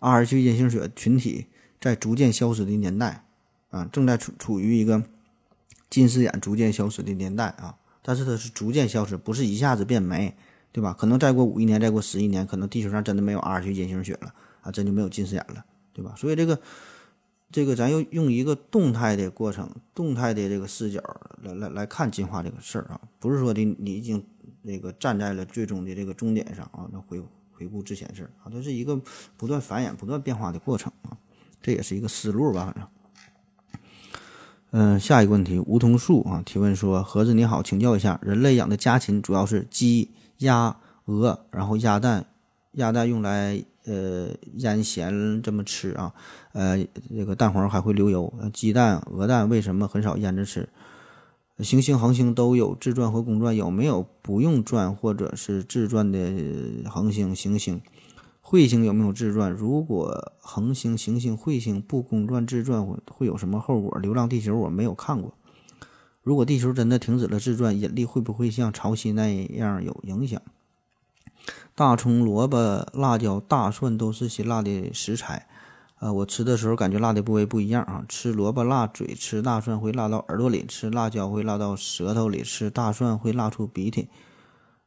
[0.01, 1.47] Rh 阴性血群体
[1.81, 3.25] 在逐渐消失的年代
[3.71, 5.03] 啊，正在处处于一个
[5.89, 7.77] 近视眼逐渐消失的年代啊。
[8.03, 10.37] 但是它是逐渐消失，不是一下子变没，
[10.71, 10.93] 对吧？
[10.97, 16.15] 可能再过五亿年，再过十亿年，可能地球上真的没有 Rh 阴性血了啊，真就没有近视眼了，对吧？
[16.17, 16.61] 所以这个，
[17.57, 21.03] 这个咱要用一个动态的过程、动态的这个视角
[21.43, 24.23] 来来来看进化这个事儿啊，不是说的你已经
[24.61, 27.19] 那个站在了最终的这个终点上啊，那回
[27.51, 29.01] 回顾之前事儿啊，这是一个
[29.39, 31.17] 不断繁衍、不断变化的过程啊，
[31.63, 33.81] 这也是一个思路吧，反正。
[34.73, 42.27] 嗯，下一个问题，梧桐树啊提问说：“盒子你好，请教一下，人类养的家禽主要是鸡、鸭、鹅，然后鸭蛋，
[42.73, 46.13] 鸭蛋用来呃腌咸这么吃啊，
[46.57, 48.33] 呃这个蛋黄还会流油。
[48.51, 50.71] 鸡蛋、鹅蛋为什么很少腌着吃？
[51.59, 56.19] 行星、恒星都有自转和公转，有没有不用转或者是自转的
[56.91, 57.83] 恒星、行星？”
[58.43, 59.51] 彗星有没有自转？
[59.53, 63.99] 如果恒星、行星、彗星不公转自转，会有什么后果？
[63.99, 65.35] 流浪地球我没有看过。
[66.23, 70.41] 如果地球真的停止了自转，引力会不会像潮汐那样有影响？
[71.75, 75.49] 大葱、萝卜、辣椒、大蒜都是辛辣的食材。
[75.99, 78.05] 呃，我吃的时候感觉辣的部位不一样啊。
[78.09, 84.09] 吃萝卜辣嘴，吃大蒜会辣到耳朵里，吃辣椒会辣到舌头里，吃大蒜会辣出鼻涕。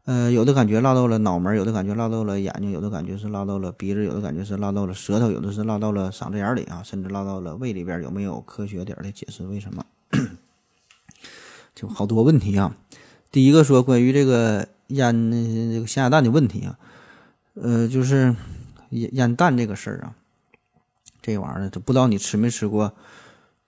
[0.06, 8.02] 呃，有的感觉辣到了脑门，有的感觉辣到了眼睛，有的感觉是辣到了鼻子，有的感觉是辣到了舌头，有的是辣到了嗓子眼里啊，甚至辣到了胃里边。
[8.02, 9.86] 有没有科学点的解释为什么？
[11.76, 12.76] 就好多问题啊。
[13.32, 16.80] 第一个说关于这个腌这个咸鸭蛋的问题啊，
[17.54, 18.36] 呃，就是
[18.90, 20.16] 腌腌蛋这个事儿啊，
[21.30, 22.92] 这玩意儿都不知道你吃没吃过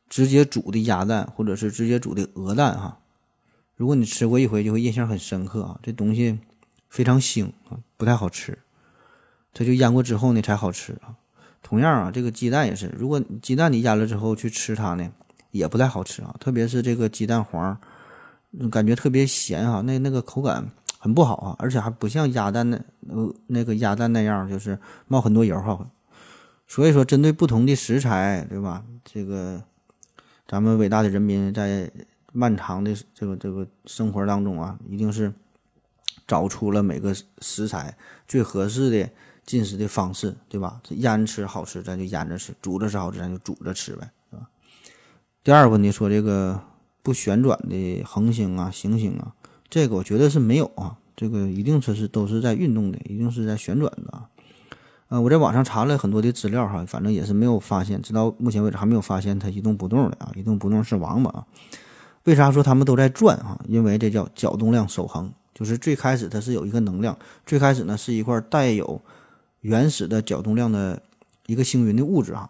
[0.10, 2.98] 直接煮的鸭蛋，或者是直接煮的鹅蛋哈。
[3.76, 5.80] 如果你吃过一回，就会印象很深刻啊！
[5.82, 6.38] 这东西
[6.90, 8.58] 非常腥啊，不太好吃。
[9.54, 11.16] 它就腌过之后呢才好吃啊。
[11.64, 15.10] 同样啊，这个鸡蛋也是，如果鸡蛋你腌了之后去吃它呢，
[15.52, 16.36] 也不太好吃啊。
[16.40, 17.78] 特别是这个鸡蛋黄，
[18.70, 20.68] 感觉特别咸啊，那那个口感
[21.00, 22.78] 很不好啊，而且还不像鸭蛋那
[23.10, 25.88] 呃那个鸭蛋那样，就是冒很多油哈。
[26.72, 28.86] 所以说，针对不同的食材，对吧？
[29.04, 29.62] 这个
[30.48, 31.92] 咱们伟大的人民在。
[32.34, 35.34] 漫长的这个这个生活当中啊，一定是
[36.26, 39.10] 找出了每个食材最合适的
[39.46, 40.82] 进食的方式，对吧？
[40.92, 44.48] 腌吃好吃，咱就腌着吃；煮着吃好吃，咱就煮着吃呗，是吧？
[45.44, 46.64] 第二个问题说这个
[47.04, 49.36] 不旋转的恒星啊、行星啊，
[49.70, 54.30] 这个我觉得是没有啊，这个一定是是都是在运动的，一定是在旋转的。
[55.12, 61.46] 呃，我在网上查了很多的资料哈，反正也是没有发现，直到目前为止还没有发现它一动不动的啊，一动不动是王八啊。
[62.24, 63.60] 为啥说他们都在转啊？
[63.68, 69.02] 因为这叫角动量守恒，就是最开始它是有一个能量，最开始呢是一块带有
[69.60, 71.04] 原始的角动量的
[71.46, 72.50] 一个星云的物质啊，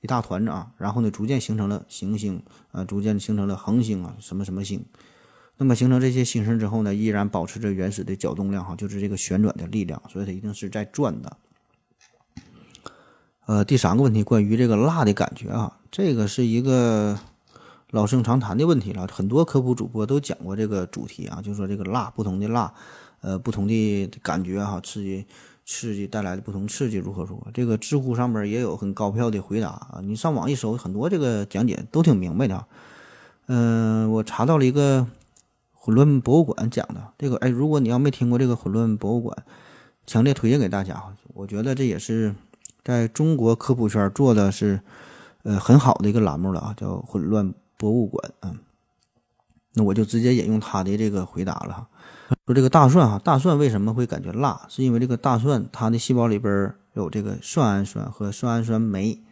[0.00, 4.84] 一大团子啊，然后呢逐渐形成了行星啊，逐渐形成了恒星啊，什么什么星。
[5.56, 11.36] 那么形成这些星星之后呢，依然保持着原始的角动量哈，就是这个旋转的力量，所以它一定是在转的。
[13.48, 17.18] 呃，第三个问题关于这个辣的感觉啊，这个是一个。
[17.90, 19.06] 老生常谈的问题了。
[19.10, 22.70] 很多科普主播都讲过这个主题啊，就是说这个辣不同的辣，
[23.22, 25.24] 呃，不同的感觉哈，刺激
[25.64, 27.50] 刺激带来的不同刺激如何如何。
[27.54, 32.66] 这个知乎上边也有很高票的回答啊，你上网一搜，很多这个讲解都挺明白的。
[33.46, 35.06] 嗯，我查到了一个
[35.72, 39.44] 混乱博物馆讲的这个，哎，如果你要没听过这个混乱博物馆，
[40.06, 41.02] 强烈推荐给大家。
[41.32, 42.34] 我觉得这也是
[42.88, 44.80] 在中国科普圈做的是
[45.42, 48.32] 呃很好的一个栏目了啊，叫混乱博物馆。
[48.40, 48.56] 嗯，
[49.74, 51.88] 那我就直接引用他的这个回答了哈，
[52.46, 54.64] 说这个大蒜哈，大蒜为什么会感觉辣？
[54.70, 59.22] 是因为这个大蒜它的细胞里边有这个蒜氨酸和蒜氨酸酶。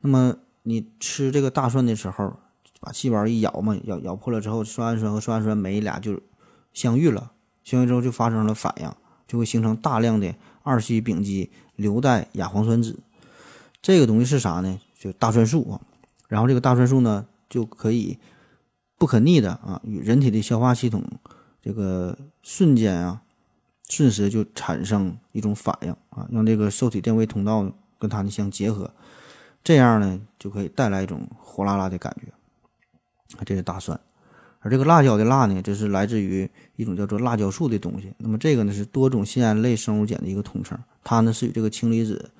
[0.00, 2.32] 那么你吃这个大蒜的时候，
[2.80, 6.18] 把细胞一咬嘛，咬咬破了之后，蒜氨酸和蒜氨酸酶俩就
[6.72, 7.32] 相遇了，
[7.62, 8.90] 相遇之后就发生了反应，
[9.28, 10.34] 就会形成大量的
[10.66, 12.96] 二烯丙基硫代亚磺酸酯。
[13.80, 14.80] 这个东西是啥呢？
[14.98, 15.80] 就大蒜素啊。
[16.26, 18.18] 然后这个大蒜素呢，就可以
[18.98, 21.04] 不可逆的啊，与人体的消化系统
[21.62, 23.22] 这个瞬间啊，
[23.88, 28.92] 瞬时就产生一种反应啊，让这个受体电位通道跟它呢相结合，
[29.62, 32.32] 这样呢就可以带来一种火辣辣的感觉。
[33.44, 33.98] 这是大蒜，
[34.66, 38.12] 而这个辣椒的辣呢，这是来自于一种叫做辣椒素的东西。
[38.18, 42.32] 那么这个呢是多种酰胺类生物碱的一个统称，它呢是与这个氢离子，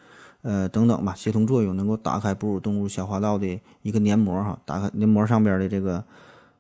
[0.43, 6.03] 呃等等吧协同作用，能够打开哺乳动物消化道的一个黏膜哈，打开黏膜上边的这个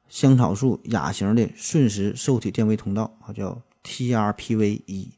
[0.08, 5.10] 香草素亚型的瞬时受体电位通道啊，叫 TRPV 一。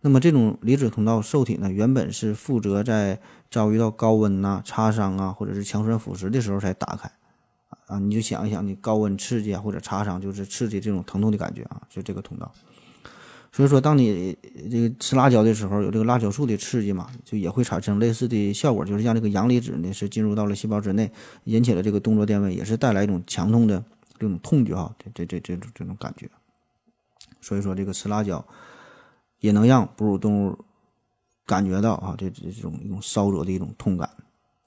[0.00, 7.08] 那么这种离子通道受体呢，原本是负责在遭遇到高温呐、擦伤啊，或者是强酸腐蚀的时候才打开。
[7.86, 12.50] 啊，你就想一想，你高温刺激啊，或者擦伤，就是刺激这种疼痛的感觉啊，就这个通道。
[13.52, 14.36] 所以说，当你
[14.68, 21.12] 这个吃辣椒的时候，有这个辣椒素的刺激嘛，就也会产生类似的效果，就是让这个阳离子呢是进入到了细胞之内，
[21.44, 23.84] 引起了这个动作电位，也是带来一种强痛的
[24.18, 26.28] 这种痛觉哈，这这这这种这种感觉。
[27.40, 28.44] 所以说，这个吃辣椒
[29.38, 30.58] 也能让哺乳动物
[31.46, 34.08] 感觉到啊，这这种一种烧灼的一种痛感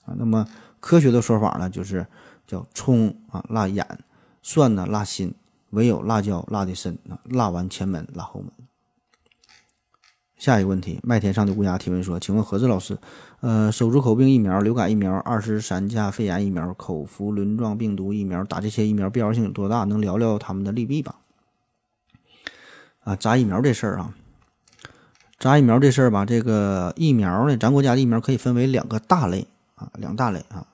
[0.05, 0.15] 啊。
[0.17, 0.47] 那么
[0.79, 2.05] 科学的说法呢，就是。
[2.47, 3.85] 叫葱啊辣眼，
[4.41, 5.35] 蒜呢辣心，
[5.71, 8.49] 唯有辣椒辣的深啊，辣完前门辣后门。
[10.37, 12.95] 下一个问题，麦田上的乌鸦提问说：“请问何志老师，
[13.39, 19.83] 呃，手足口病疫苗、流感疫苗、二十三价肺炎疫苗、口服轮状病毒疫苗，打这些疫苗必要性有多大？
[19.85, 21.15] 能聊聊他们的利弊吧？”
[23.03, 24.13] 啊，扎疫苗这事儿啊，
[25.39, 30.67] 扎疫苗这事儿吧，这个疫苗呢，咱国家的疫苗可以分为两个大类啊，两大类啊。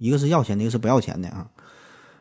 [0.00, 1.48] 一个是要钱的，一个是不要钱的啊。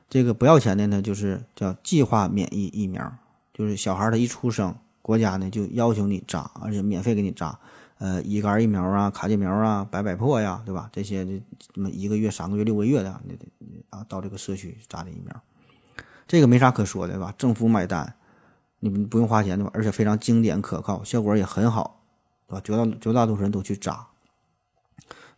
[0.09, 3.11] 这个不要钱的呢，就是叫计划免疫疫苗，
[3.53, 7.57] 就是小孩他一出生，国家呢就要求你扎，而且免费给你扎。
[7.99, 10.89] 呃，乙肝疫苗啊，卡介苗啊，百百破呀，对吧？
[10.91, 11.25] 这些
[11.57, 13.45] 这么一个月、三个月、六个月的，你得
[13.89, 15.41] 啊到这个社区扎的疫苗，
[16.27, 17.33] 这个没啥可说的，吧？
[17.37, 18.13] 政府买单，
[18.79, 19.71] 你们不用花钱对吧？
[19.73, 22.01] 而且非常经典可靠，效果也很好，
[22.47, 22.61] 对吧？
[22.63, 24.07] 绝大绝大多数人都去扎。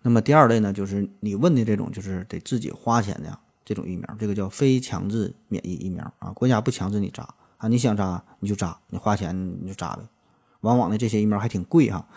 [0.02, 10.02] 那么第二类呢，就是你问的这种，就是得自己花钱的这种疫苗，这个叫非强制免疫疫苗啊，国家不强制你扎啊，你想扎你就扎，你花钱你就扎呗。
[10.62, 12.08] 往往呢这些疫苗还挺贵哈。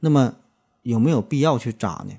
[0.00, 0.34] 那么
[0.82, 2.12] 有没有必要去扎呢？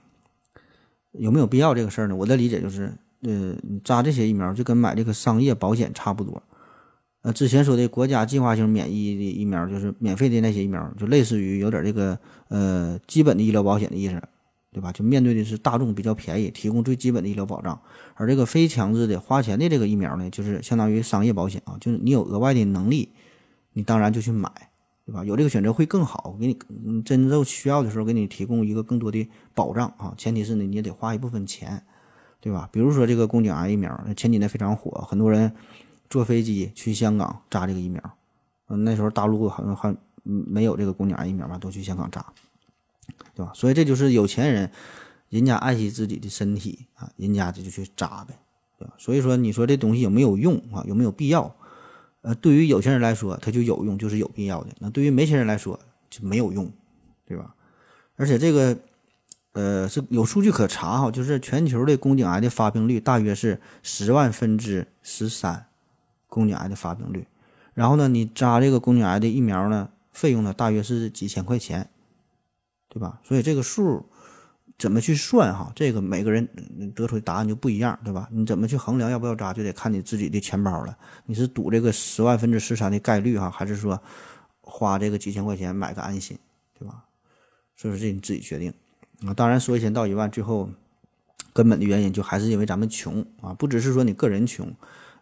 [1.11, 2.15] 有没有必要这个事儿呢？
[2.15, 6.41] 我的理解就是，呃，你扎这些疫苗就跟买这个商业保险差不多。
[7.21, 14.19] 呃，之前说的国家计划性免疫的疫苗，就是免费的那些疫苗，就类似于有点这个呃基本的医疗保险的意思。
[14.73, 14.91] 对吧？
[14.91, 17.79] 就面对的是大众比较便宜，提供最基本的医疗保障，
[18.15, 23.09] 而这个非强制的花钱的这个疫苗呢，就是相当于商业保险啊，就是你有额外的能力，
[23.73, 24.51] 你当然就去买，
[25.05, 25.23] 对吧？
[25.23, 30.13] 有这个选择会更好，给你真正需要的时候给你提供一个更多的保障啊。
[30.17, 31.83] 前提是呢，你也得花一部分钱，
[32.41, 32.67] 对吧？
[32.71, 35.53] 比如说这个宫颈癌疫苗，前几年非常火，很多人
[36.09, 38.01] 坐飞机去香港扎这个疫苗，
[38.69, 42.25] 嗯，那时候大陆好像还没有这个宫颈癌疫苗嘛，都去香港扎。
[43.35, 43.51] 对吧？
[43.55, 44.69] 所以这就是有钱人，
[45.29, 48.33] 人家爱惜自己的身体啊，人家这就去扎呗，
[48.77, 48.93] 对吧？
[48.97, 50.83] 所以说，你说这东西有没有用啊？
[50.87, 51.55] 有没有必要？
[52.21, 54.69] 呃，对于有钱人来说，它就有用，就是有必要的。
[54.79, 55.79] 那对于没钱人来说，
[56.09, 56.71] 就没有用，
[57.25, 57.53] 对吧？
[58.15, 58.77] 而且这个，
[59.53, 65.65] 呃，是有数据可查哈，就是全球的宫颈癌的发病率大约是十万分之十三，
[66.27, 67.27] 宫颈癌的发病率。
[67.73, 71.89] 然后呢，你扎这个宫颈癌的疫苗呢，费用呢大约是几千块钱。
[72.93, 73.19] 对吧？
[73.23, 74.05] 所以这个数
[74.77, 75.71] 怎么去算哈？
[75.75, 76.47] 这个每个人
[76.93, 78.29] 得出的答案就不一样，对吧？
[78.31, 80.95] 你怎么去衡量要不要扎，就得看你自己的钱包了。
[81.25, 83.99] 你是赌这个十万分之十三的概率哈，还是说
[84.61, 86.37] 花这个几千块钱买个安心，
[86.77, 87.03] 对吧？
[87.75, 88.71] 所以说这你自己决定
[89.25, 89.33] 啊。
[89.33, 90.69] 当然说一千道一万，最后
[91.51, 94.71] 根本的原因就还是因为咱们穷啊，不只是说你个人穷，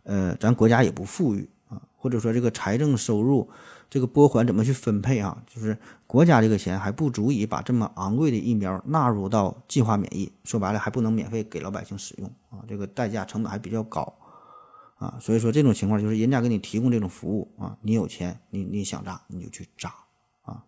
[0.04, 3.50] 呃，咱国家也不富裕啊，或者说这个财政收入
[3.92, 5.44] 这个拨款怎么去分配啊？
[5.54, 5.78] 就是
[6.08, 14.16] 国家这个钱还不足以把这么昂贵的疫苗纳入到计划免疫，说白了还不能免费给老百姓使用啊，这个代价成本还比较高
[14.96, 19.94] 啊，所以说这种情况就是人家给你提供这种服务啊，你有钱你你想扎你就去扎
[20.44, 20.64] 啊。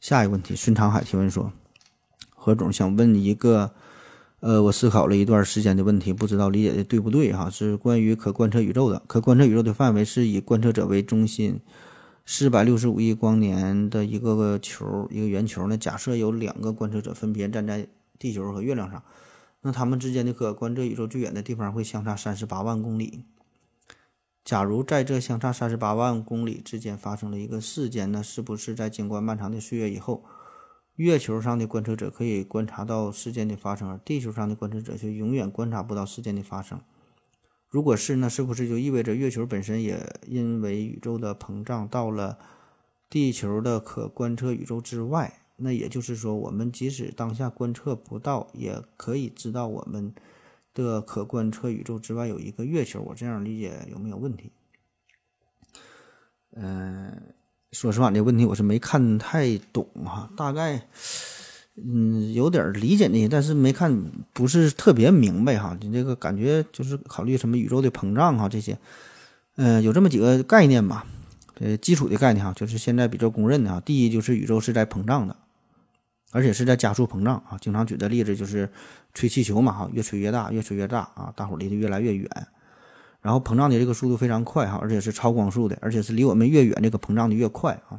[0.00, 1.52] 下一个问题，孙长海提问说，
[2.34, 3.70] 何总想问一个。
[4.40, 7.48] 呃，我思考了一段时间的问题，不知道理解的对不对哈？
[7.48, 9.02] 是关于可观测宇宙的。
[9.06, 11.58] 可观测宇宙的范围是以观测者为中心，
[12.26, 15.76] 四百六十五亿光年的一个个球，一个圆球呢。
[15.76, 17.86] 假设有两个观测者分别站在
[18.18, 19.02] 地球和月亮上，
[19.60, 23.24] 那他们之间的可观测宇宙最远的地方会相差三十八万公里。
[24.42, 30.24] 假如在这相差三十八万公里之间发生了一个事件，那是不是在经过漫长的岁月以后？
[30.96, 36.80] 月球上的观测者可以观察到事件的发生，而地球上的观测者却永远观察不到事件的发生。
[37.74, 39.98] 如果是，那是不是就意味着月球本身也
[40.28, 42.38] 因为宇宙的膨胀到了
[43.10, 45.40] 地球的可观测宇宙之外？
[45.56, 50.14] 那也就是说，我们即使当下观测不到，也可以知道我们
[50.72, 53.02] 的可观测宇宙之外有一个月球。
[53.02, 54.52] 我这样理解有没有问题？
[56.52, 57.34] 嗯。
[57.72, 60.86] 说实话，这问题我是没看太懂哈，大概
[61.76, 65.76] 嗯有点理解那些，但是没看不是特别明白哈。
[65.80, 68.78] 你这个感觉就是考虑什么宇宙的膨胀哈这些，
[69.56, 71.04] 嗯，有这么几个概念吧，
[71.58, 73.80] 呃，基础的概念哈，就是现在比较公认的啊。
[73.84, 75.36] 第一就是宇宙是在膨胀的，
[76.30, 77.58] 而且是在加速膨胀啊。
[77.60, 78.70] 经常举的例子就是
[79.12, 82.28] 吹气球嘛哈，越吹越大，越吹越大啊，大伙离得越来越远。
[83.20, 87.98] 然后膨胀的这个速度非常快哈，而且是超光速的，而且是离我们越远，这个膨胀的越快啊。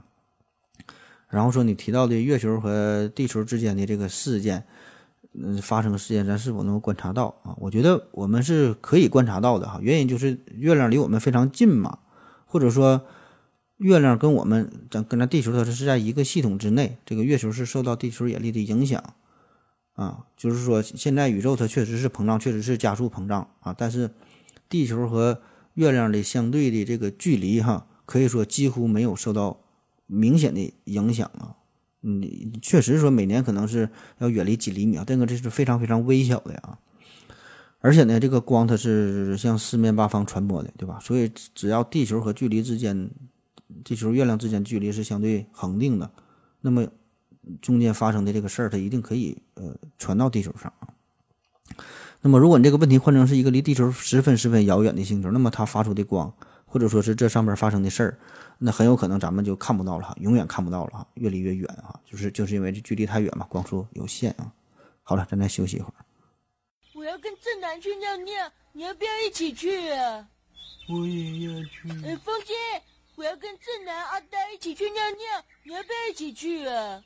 [1.36, 4.64] 然后说你提到的月球和地球之间的这个事件，
[5.34, 7.54] 嗯，发生的事件，咱是否能够观察到啊？
[7.60, 12.00] 我觉得我们是可以观察到的哈，原因就是月亮离我们非常近嘛，
[12.46, 13.02] 或者说
[13.78, 19.04] 月亮跟我们咱跟咱地球它是在一个系统之内，这个月球是受到地球引力的影响
[19.94, 24.10] 啊，就是说现在宇宙它确实是膨胀，确实是加速膨胀啊，但是。
[24.68, 25.42] 地球和
[25.76, 29.60] 月亮的相对的这个距离，哈，可以说几乎没有受到
[30.08, 31.56] 明显的影响啊。
[32.01, 32.22] 嗯，
[32.62, 33.89] 确实说每年可能是
[34.20, 36.78] 要远离几厘米啊，这个这是非常非常微小的啊。
[37.80, 40.99] 而且呢，这个光它是向四面八方传播的，对吧？
[40.99, 43.10] 所以只要地球和距离之间，
[43.84, 46.10] 地球月亮之间距离是相对恒定的，
[46.62, 46.88] 那么
[47.62, 50.89] 中间发生的这个事儿，它一定可以呃传到地球上啊。
[52.22, 56.34] 那么，如果你这个问题换成是一个离地球十分十分遥远的星球，那么它发出的光，
[56.66, 58.18] 或者说是这上边发生的事儿，
[58.58, 64.51] 那很有可能咱们就看不到了哈，永远看不到了哈，越离越远哈，就是就是因为这距离太远嘛，光速有限啊。
[65.03, 66.06] 好了，咱再休息一会儿。
[66.93, 70.28] 我要跟正南去尿尿，你要不要一起去啊？
[70.89, 71.89] 我也要去。
[72.06, 72.53] 哎，风姐，
[73.16, 77.03] 我要跟正南、阿呆一起去尿尿，你要不要一起去啊？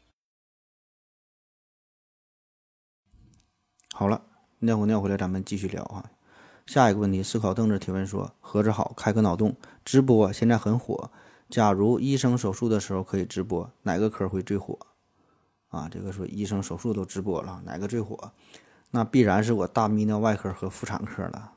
[3.94, 4.22] 好了。
[4.62, 6.04] 尿回尿回来，咱们继续聊啊。
[6.66, 11.10] 下一个问题，思考凳子提问说：“何子好，开个脑洞，直播现在很火。
[11.50, 14.78] 假如医生手术的时候可以直播，哪个科会最火？
[15.70, 18.32] 啊，这个说医生手术都直播了，哪个最火？
[18.92, 21.54] 那必然是我大泌尿外科和妇产科了。”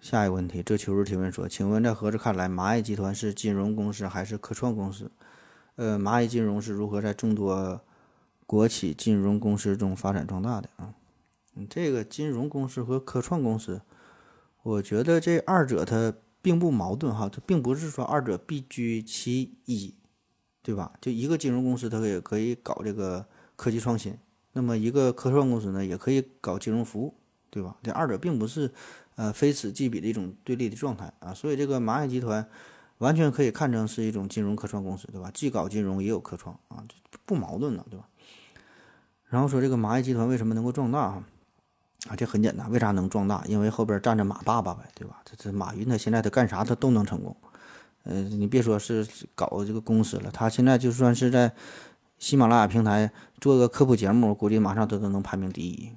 [0.00, 5.10] 下一个问题，这秋日提问说：“请问在何子看来，蚂蚁集团是金融公司还是科创公司？
[5.76, 7.80] 呃，蚂蚁金融是如何在众多
[8.46, 10.94] 国企金融公司中发展壮大的啊？”
[11.54, 13.82] 嗯，这个金融公司和科创公司，
[14.62, 16.12] 我觉得这二者它
[16.42, 19.94] 并不矛盾哈，它并不是说二者必居其一，
[20.60, 20.92] 对吧？
[21.00, 23.24] 就一个金融公司，它也可以搞这个
[23.56, 24.18] 科技创新，
[24.52, 27.14] 那么一个科创公司呢，也可以搞金融服务，
[27.48, 27.76] 对吧？
[27.82, 28.72] 这二者并不是
[29.14, 32.46] 呃非此即彼的一种对立的状态啊，所以这个蚂蚁集团
[32.98, 35.30] 完全可以看成是一种金融科创公司，对吧？
[35.32, 36.84] 既搞金融也有科创啊，
[37.24, 38.08] 不矛盾的，对吧？
[39.28, 41.24] 然后说这个蚂蚁集团为什么能够壮大啊？
[42.08, 43.44] 啊，这很简单，为啥能壮大？
[43.46, 45.20] 因为后边站着马爸爸呗，对吧？
[45.24, 47.36] 这这马云他现在他干啥他都能成功。
[48.02, 51.52] 呃，你别说是搞这个公司了，他现在就算是在
[52.18, 55.92] 喜马拉雅平台做个科普节目，估计马上他都能排名第一。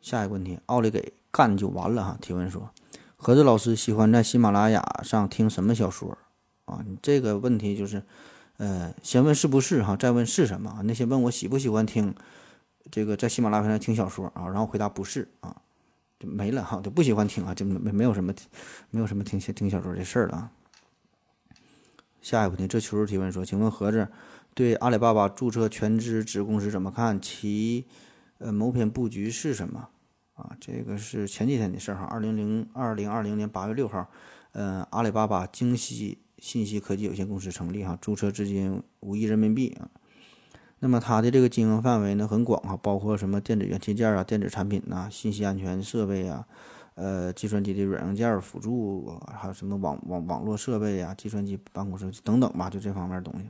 [0.00, 2.18] 下一个问题，奥利给干就完了哈。
[2.20, 2.70] 提问说，
[3.16, 6.18] 何子老师喜欢在喜马拉雅上听什么小说？
[6.64, 8.02] 啊，你这个问题就是，
[8.56, 10.80] 呃，先问是不是哈，再问是什么？
[10.82, 12.12] 那些问我喜不喜欢听。
[12.90, 15.56] 这个在喜马拉雅上听小说啊，然后回答不是啊，
[16.18, 18.32] 就没了哈，就不喜欢听啊，就没没有什么，
[18.90, 20.50] 没有什么听听小说这事儿了。
[22.20, 24.08] 下一个问题，这求助提问说，请问盒子
[24.54, 27.20] 对阿里巴巴注册全资子公司怎么看？
[27.20, 27.84] 其
[28.38, 29.88] 呃，谋篇布局是什么？
[30.34, 32.04] 啊，这个是前几天的事儿哈。
[32.04, 34.08] 二零零二零二零年八月六号，
[34.52, 39.88] 呃，阿里巴巴京西信息科技有限公司成立哈，注册资金五亿人民币啊。
[40.84, 46.46] 那么它的这个经营范围呢很广啊，包括什么电子元器件啊、电子产品呐、信息安全设备啊、
[46.94, 53.48] 呃，计算机的软硬件辅助，还有什么网网网络设备啊、计算机办公室等等吧，就这方面东西。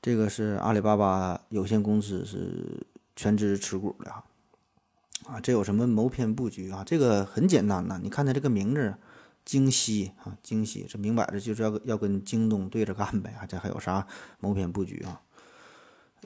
[0.00, 4.22] 这个是阿里巴巴有限公司是全资持股的哈。
[5.26, 6.84] 啊，这有什么谋篇布局啊？
[6.86, 8.94] 这个很简单呐，你看它这个名字，
[9.44, 13.42] 京西啊，京西，这明摆着就是要要跟京东对着干呗啊！
[13.44, 14.06] 这还有啥
[14.38, 15.20] 谋篇布局啊？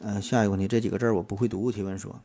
[0.00, 1.72] 嗯，下一个问题，这几个字儿我不会读。
[1.72, 2.20] 提问说，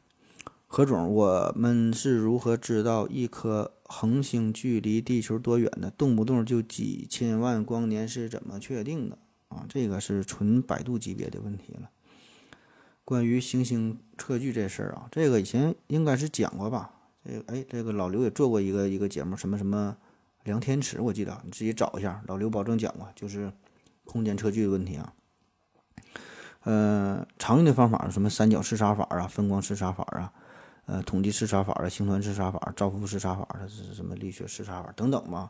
[0.67, 5.89] 何总，我们是如何知道一颗恒星距离地球多远的？
[5.91, 9.17] 动不动就几千万光年是怎么确定的？
[9.49, 11.89] 啊，这个是纯百度级别的问题了。
[13.03, 16.93] 关于行星测距这事儿啊，这个以前应该是讲过吧？
[17.26, 19.97] 这个哎，这个老刘也做过一个一个节目，什么什么
[20.43, 23.51] 量天尺，我记得你自己找一下，老刘保证讲过，就是
[24.05, 25.13] 空间测距的问题啊。
[26.64, 30.32] 呃，常用的方法是什么三角视差法啊、分光视差法啊、
[30.86, 35.49] 呃统计视差法啊、星团视差法、照幅视差法，它是什么力学视差法等等吧？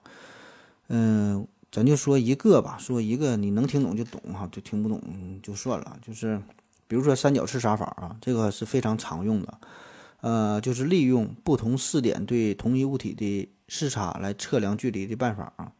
[0.87, 5.01] 嗯，咱就说一个吧，说一个你能听懂就懂哈，就听不懂
[5.43, 6.41] 就算了，就是。
[6.87, 9.57] 比如说三角视差法啊，这个是非常常用的，
[10.19, 15.71] 呃，就是利用不同视点对同一物体的视差来测量距离的办法啊。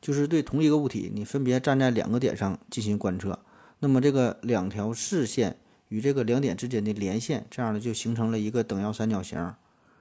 [0.00, 3.38] 就是对同一个物体，你分别站在两个点上进行观测，
[3.80, 5.56] 那么这个两条视线
[5.88, 9.38] 与这个两点之间的连线，这样呢就形成了一个等腰三角形。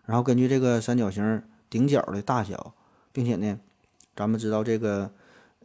[0.05, 2.73] 然后根据这个三角形顶角的大小，
[3.11, 3.59] 并且呢，
[4.15, 5.11] 咱们知道这个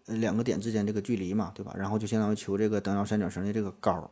[0.06, 1.74] 两个点之间这个距离嘛，对吧？
[1.76, 4.10] 然后就相当于求这个等腰三角形的这个高。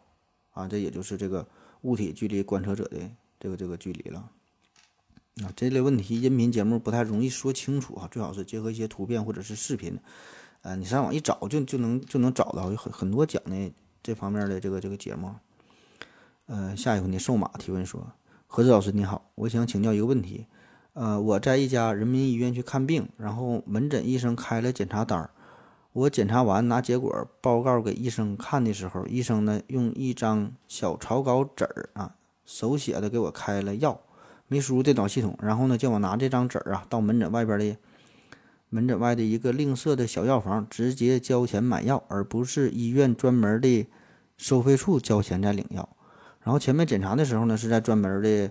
[0.53, 1.47] 啊，这也就是这个
[1.81, 2.99] 物体距离观测者的
[3.41, 4.29] 这个这个距离了。
[5.43, 9.99] 啊，这类问题音频节目不太容易说清楚啊，最好是结合一些图片或者是视频。
[10.61, 13.73] 呃，你上网一找就就能就能找到有很很多讲的
[14.03, 15.31] 这方面的这个这个节目。
[16.47, 18.13] 呃，下一个问题，瘦马提问说：
[18.47, 20.47] 何子老师你好，我想请教一个问题。
[20.95, 25.31] 呃，我在一家人民医院去看病，然后门诊医生开了检查单儿。
[25.95, 34.01] 我检查完拿结果报告给医生看的时候，医生呢用一张小草稿纸儿啊，手写的给我开了药，
[34.49, 37.77] 没输入电脑系统，然后呢叫我拿这张纸儿啊到门诊外边的
[38.75, 43.87] 门诊外的一个另设的小药房直接交钱买药，而不是医院专门的
[44.39, 45.87] 收费处交钱再领药。
[46.41, 48.51] 然后前面检查的时候呢是在专门的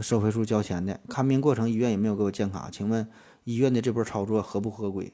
[0.00, 3.08] 收费处交钱的，看病过程医院也没有给我建卡，请问
[3.44, 5.12] 医院的这波操作合不合规？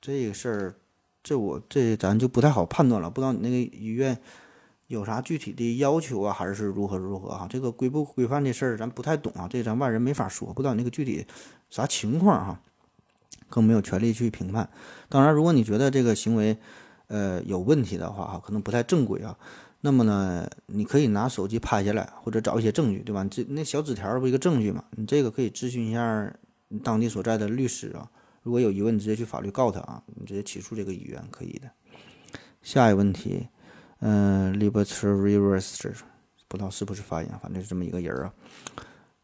[0.00, 0.74] 这个事儿，
[1.22, 3.08] 这我这咱就不太好判断了。
[3.08, 4.18] 不知道你那个医院
[4.88, 7.46] 有啥具体的要求啊，还是如何如何啊？
[7.48, 9.46] 这个规不规范的事儿，咱不太懂啊。
[9.48, 11.24] 这咱外人没法说，不知道你那个具体
[11.70, 12.60] 啥情况哈，
[13.48, 14.68] 更没有权利去评判。
[15.08, 16.56] 当然，如果你觉得这个行为
[17.08, 19.36] 呃有问题的话哈，可能不太正规啊，
[19.80, 23.26] 那么呢，你可以拿手机拍下来，或者找一些证据，对吧？
[23.30, 24.84] 这那小纸条不一个证据嘛？
[24.92, 26.32] 你这个可以咨询一下
[26.82, 28.10] 当地所在的律师啊。
[28.42, 30.02] 如果有疑问，你直接去法律告他啊！
[30.06, 31.68] 你直接起诉这个医院可以的。
[32.62, 33.48] 下一个问题，
[33.98, 35.92] 嗯 l i b e r t y r e v e r s
[36.46, 38.32] 不知道是不是发言，反正是这么一个人啊。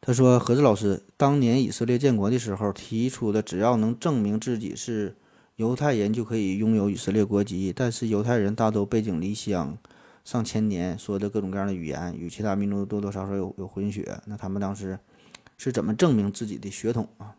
[0.04, 5.14] 他说：“何志老师，当年以色列建国的时候提出的，只要能证明自己是
[5.54, 7.72] 犹太人，就可以拥有以色列国籍。
[7.74, 9.78] 但是犹太人大都背井离乡
[10.24, 14.20] 上千年，说的各种各样的语言，与其他民族多多少少有有混血。
[14.26, 14.98] 那他们当时
[15.56, 17.36] 是怎么证明自己的血统啊？”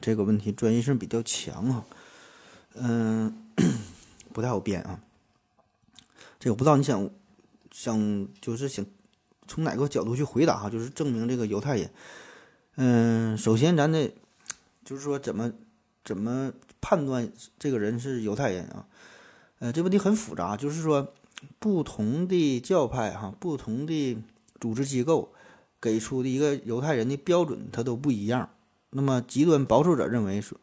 [0.00, 1.84] 这个问题专业性比较强啊，
[2.76, 3.44] 嗯，
[4.32, 4.98] 不太好编啊。
[6.38, 7.10] 这我不知道你想
[7.70, 8.82] 想就是想
[9.50, 11.90] 从哪个角度去回答哈，就是证明这个犹太人。
[12.76, 14.14] 嗯，首先咱得
[14.84, 15.52] 就是说怎么
[16.04, 17.28] 怎么判断
[17.58, 18.86] 这个人是犹太人啊？
[19.58, 21.12] 呃，这问题很复杂，就是说
[21.58, 24.16] 不同的教派哈，不同的
[24.60, 25.32] 组织机构
[25.80, 28.48] 给出的一个犹太人的标准，它都不一样。
[28.90, 30.56] 那么极端保守者认为说，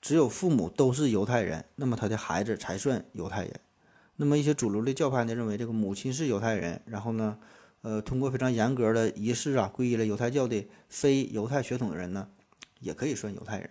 [0.00, 3.60] 只有父母都是犹太人，那么他的孩子才算犹太人。
[4.16, 7.38] 那么一些主流的教派呢，认为这个母亲是犹太人，然后呢，
[7.82, 12.28] 呃，通过非常严格的仪式啊，皈依了犹太教的非犹太血统的人呢，
[12.80, 13.70] 也可以算犹太人。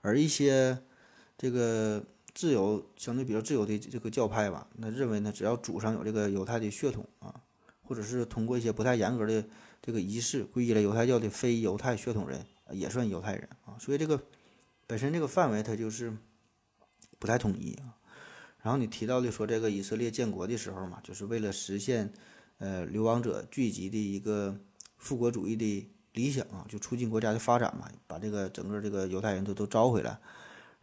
[0.00, 0.78] 而一些
[1.36, 7.34] 这个自由相对比较自由的这个教派吧，那认为呢，只要祖上有这个犹太的血统啊，
[7.82, 9.44] 或者是通过一些不太严格的
[9.82, 12.44] 这个仪式皈依了犹太教的非犹太血统人。
[12.70, 14.18] 也算犹太人啊，所以这个
[14.86, 16.10] 本身这个范围它就是
[17.18, 17.94] 不太统一啊。
[18.62, 22.10] 然后你提到的说这个以色列建国的时候嘛，就是为了实现
[22.58, 24.58] 呃流亡者聚集的一个
[24.96, 30.18] 复国主义的理想啊，就促进国家的发展嘛，把这个整个这个犹太人都都招回来，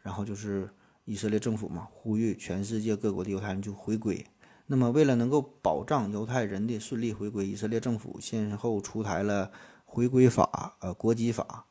[0.02, 0.70] 然后就是
[1.06, 4.26] 以色列政府嘛，呼吁全世界各国的犹太人就回归。
[4.68, 9.52] 那么为了能够保障犹太人的顺利回归，以色列政府先后出台了
[9.86, 11.66] 回归法、呃国籍法，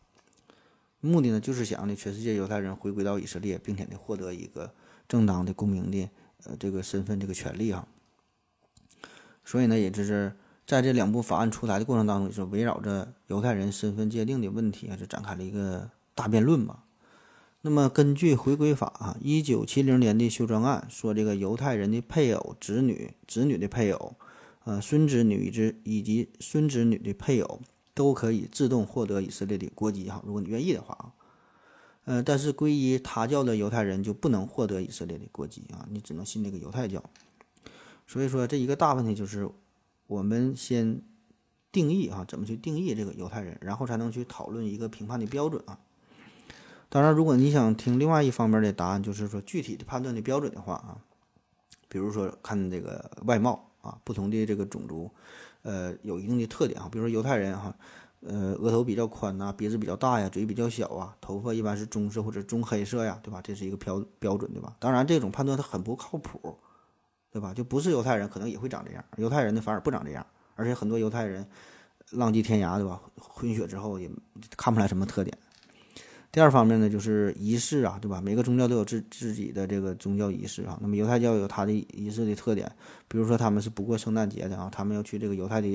[1.00, 4.74] 目的呢就是想让全世界犹太人回归到以色列，并且呢获得一个
[5.08, 6.10] 正当的公民的
[6.44, 7.86] 呃这个身份这个权利啊。
[9.50, 10.32] 所以呢，也就是
[10.64, 16.84] 在这两部法案出台的过程当中，就是围绕着犹太人身份界定的问题啊，就展开了一个大辩论嘛。
[17.62, 24.14] 那么根据回归法啊，一九七零年的修正案说，这个犹太人的配偶、子女、子女的配偶，
[24.62, 27.60] 呃，孙子女之以及孙子女的配偶
[27.92, 31.10] 都可以自动获得以色列的国籍哈，如果你愿意的话啊。
[32.04, 37.02] 呃，但是皈依他教的犹太人就不能获得以色列的国籍啊，你只能信这个犹太教。
[38.10, 39.48] 所以说，这一个大问题就是，
[40.08, 41.00] 我们先
[41.70, 45.78] 定义啊，怎么去定义这个犹太人，然后才能去讨论一个评判的标准啊。
[46.88, 50.98] 当然，如果你想听另外一方面的答案，就是说具体的判断的标准的话啊，
[51.88, 55.08] 比如说看这个外貌啊，不同的这个种族，
[55.62, 57.72] 呃，有一定的特点啊，比如说犹太人哈，
[58.22, 63.40] 呃，额头比较宽呐，鼻子比较大呀，嘴比较小啊，头发一般是棕色或者棕黑色呀，对吧？
[63.40, 64.74] 这是一个标标准，对吧？
[64.80, 66.58] 当然，这种判断它很不靠谱。
[67.32, 67.54] 对吧？
[67.54, 69.04] 就不是犹太人，可能也会长这样。
[69.16, 70.26] 犹太人呢，反而不长这样，
[70.56, 71.46] 而且很多犹太人
[72.10, 73.00] 浪迹天涯，对吧？
[73.16, 74.10] 混血之后也
[74.56, 75.36] 看不出来什么特点。
[76.32, 78.20] 第二方面呢，就是仪式啊，对吧？
[78.20, 80.78] 每个宗教都有自自己的这个宗教仪式啊。
[80.80, 82.70] 那么犹太教有它的仪式的特点，
[83.08, 85.68] 比如说他们是不过圣诞节的啊，他们要去这个犹太的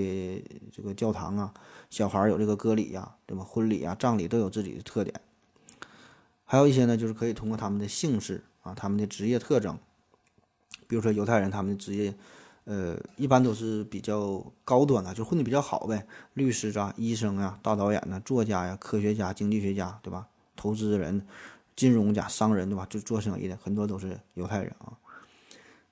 [0.72, 1.54] 这个教堂啊，
[1.90, 3.44] 小孩有这个割礼呀，对吧？
[3.44, 5.14] 婚礼啊、葬礼都有自己的特点。
[6.46, 9.78] 还有一些呢，就是可以通过他们的姓氏啊、他们的职业特征。
[10.88, 12.14] 比如说犹太人，他们的职业，
[12.66, 20.28] 呃，一般都是比较高端的，就混的比较好呗，律师啊、医生啊、大导演呐、作家呀、科学家、经济学家，对吧？
[20.56, 21.26] 投资人、
[21.76, 22.86] 金融家、商人，对吧？
[22.90, 24.94] 就做生意的很多都是犹太人啊。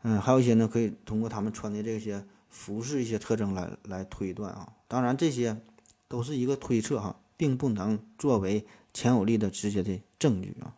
[0.03, 4.67] 嗯，还有一些呢，可以通过他们穿的这些服饰一些特征来来推断啊。
[4.87, 5.61] 当然，这些
[6.07, 10.75] 都是一个推测哈，并不能作为强有力的直接的证据啊。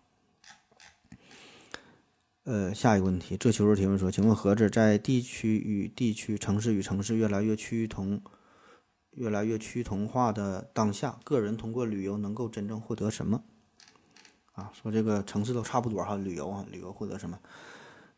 [2.45, 8.21] 呃，下一个问题，这求助提问说，请问盒子在地区与地区、城市与城市越来越趋同、
[9.13, 13.41] 越来越趋同化的当下，个人通过旅游能够真正获得什么？
[14.51, 17.39] 啊，说这个城市都差不多哈，旅游啊，旅游获得什么？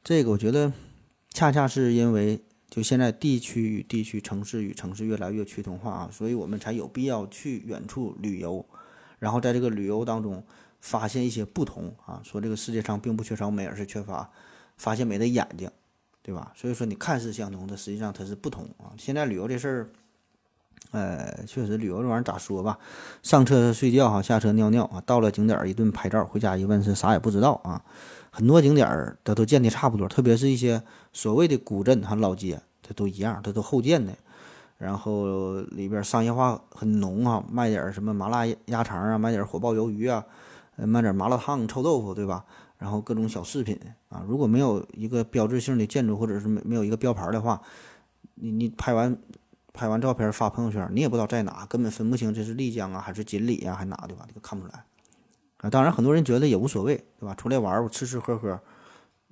[0.04, 0.74] 这个我觉得，
[1.30, 8.66] 恰恰是因为就现在地区与地区、城市与城市越来越趋同化啊，所以我们才有必要去远处旅游，
[9.20, 10.44] 然后在这个旅游当中。
[10.88, 14.30] 发现一些不同啊，说这个世界上并不缺少美，而是缺乏
[14.78, 15.70] 发现美的眼睛，
[16.22, 16.54] 对吧？
[16.56, 18.96] 所以说你看似相同，它实际上它是不同啊。
[18.98, 19.90] 现在旅游这事儿，
[20.92, 22.80] 呃，确实旅游这玩意儿咋说吧？
[23.22, 27.84] 上车睡觉哈，下车尿尿啊，到了景点儿一顿拍照，回家一问是啥也不知道啊。
[28.32, 30.82] 很多景点儿它都建的差不多，特别是一些
[31.12, 34.14] 所谓的古镇哈老街，它都一样，它都后建的，
[34.78, 40.24] 然后里边商业化很浓啊，卖点什么麻辣鸭肠啊，卖点火爆鱿鱼啊。
[40.86, 42.46] 卖点麻辣烫、臭豆腐，对吧？
[42.78, 47.60] 然后各种小饰品啊，如果没有一个标志性的建筑，或者是没没有一个标牌的话，
[48.36, 49.20] 你你拍完
[49.74, 54.26] 拍完照片发朋友圈，你也不知道在哪，根本分不清这是丽江啊，还是锦里呀，还哪，对吧？
[54.28, 54.86] 这个看不出来
[55.58, 55.70] 啊。
[55.72, 57.34] 当然，很多人觉得也无所谓，对吧？
[57.34, 58.60] 出来玩，我吃吃喝喝，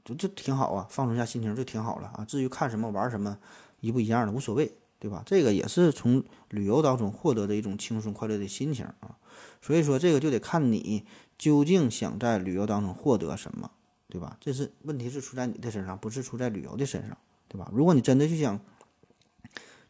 [0.03, 2.25] 就就挺好啊，放松一下心情就挺好了啊。
[2.25, 3.37] 至于看什么玩什么，
[3.79, 5.21] 一不一样的无所谓，对吧？
[5.23, 9.17] 这个也是从旅游当中获得的一种轻松快乐的心情啊。
[9.61, 11.05] 所以说，这个就得看你。
[11.37, 13.69] 究竟想在旅游当中获得什么，
[14.09, 14.37] 对吧？
[14.39, 17.17] 这是问题是出在你的身上，不是出在旅游的身上，
[17.49, 17.69] 对吧？
[17.73, 18.57] 如果你真的就想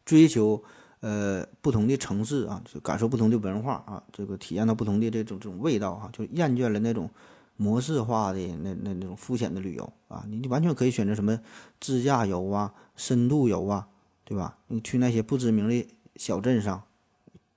[0.04, 0.62] 追求
[1.00, 7.08] 呃不同的城市啊，就感受不同的文化啊，这个体验到不同的这种这种味道哈，就厌倦了那种
[7.56, 11.40] 模式化的那那那种肤浅的旅游啊，你你完全可以选择什么
[11.80, 13.88] 自驾游啊、深度游啊，
[14.24, 14.58] 对吧？
[14.66, 15.86] 你去那些不知名的
[16.16, 16.82] 小镇上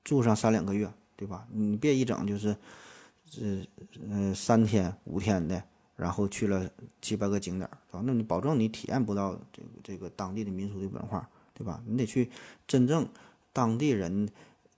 [0.04, 1.48] 住上三两个月，对吧？
[1.52, 2.56] 你别一整就是。
[3.32, 3.68] 是，
[4.10, 5.64] 呃，三天五天的，
[5.96, 6.70] 然后去了
[7.00, 8.04] 七八个景点儿，对吧？
[8.04, 11.82] 那你保证你体验不到这个这个当地的民俗的文化，对吧？
[11.86, 12.32] 你得去
[12.68, 13.08] 真正
[13.54, 14.28] 当地人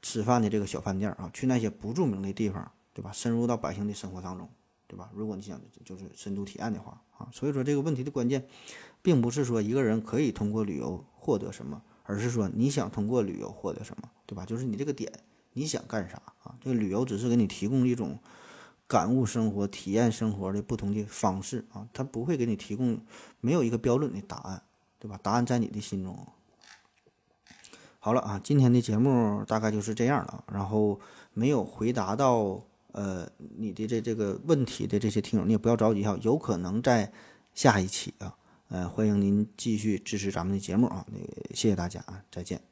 [0.01, 3.09] 吃饭的这个小饭店啊，去那些不著名的地方，对吧？
[3.13, 4.49] 深入到百姓的生活当中，
[4.85, 5.09] 对吧？
[5.15, 8.45] 如果你想就是深度体验的话啊，所以说这个问题的关键，
[9.01, 14.45] 并不是说一个人可以通过旅游获得什么，而是说你想通过旅游获得什么，对吧？
[14.45, 15.09] 就是你这个点
[15.53, 16.55] 你想干啥啊？
[16.59, 18.19] 这个旅游只是给你提供一种。
[18.91, 22.99] 感悟生活、体验生活的不同的方式啊，他不会给你提供
[23.39, 24.61] 没有一个标准的答案，
[24.99, 25.17] 对吧？
[25.23, 26.27] 答案在你的心中。
[27.99, 30.43] 好了啊，今天的节目大概就是这样了。
[30.51, 30.99] 然后
[31.33, 32.61] 没有回答到
[32.91, 33.25] 呃
[33.57, 37.09] 你的这这个问题的这些听友，你也不要着急哈，有可能在
[37.53, 38.35] 下一期啊，
[38.67, 41.05] 呃，欢迎您继续支持咱们的节目啊。
[41.09, 42.70] 那个、谢谢大家啊，再见。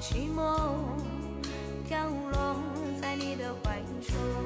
[0.00, 0.40] 寂寞
[1.88, 2.56] 飘落
[3.00, 4.37] 在你的怀中。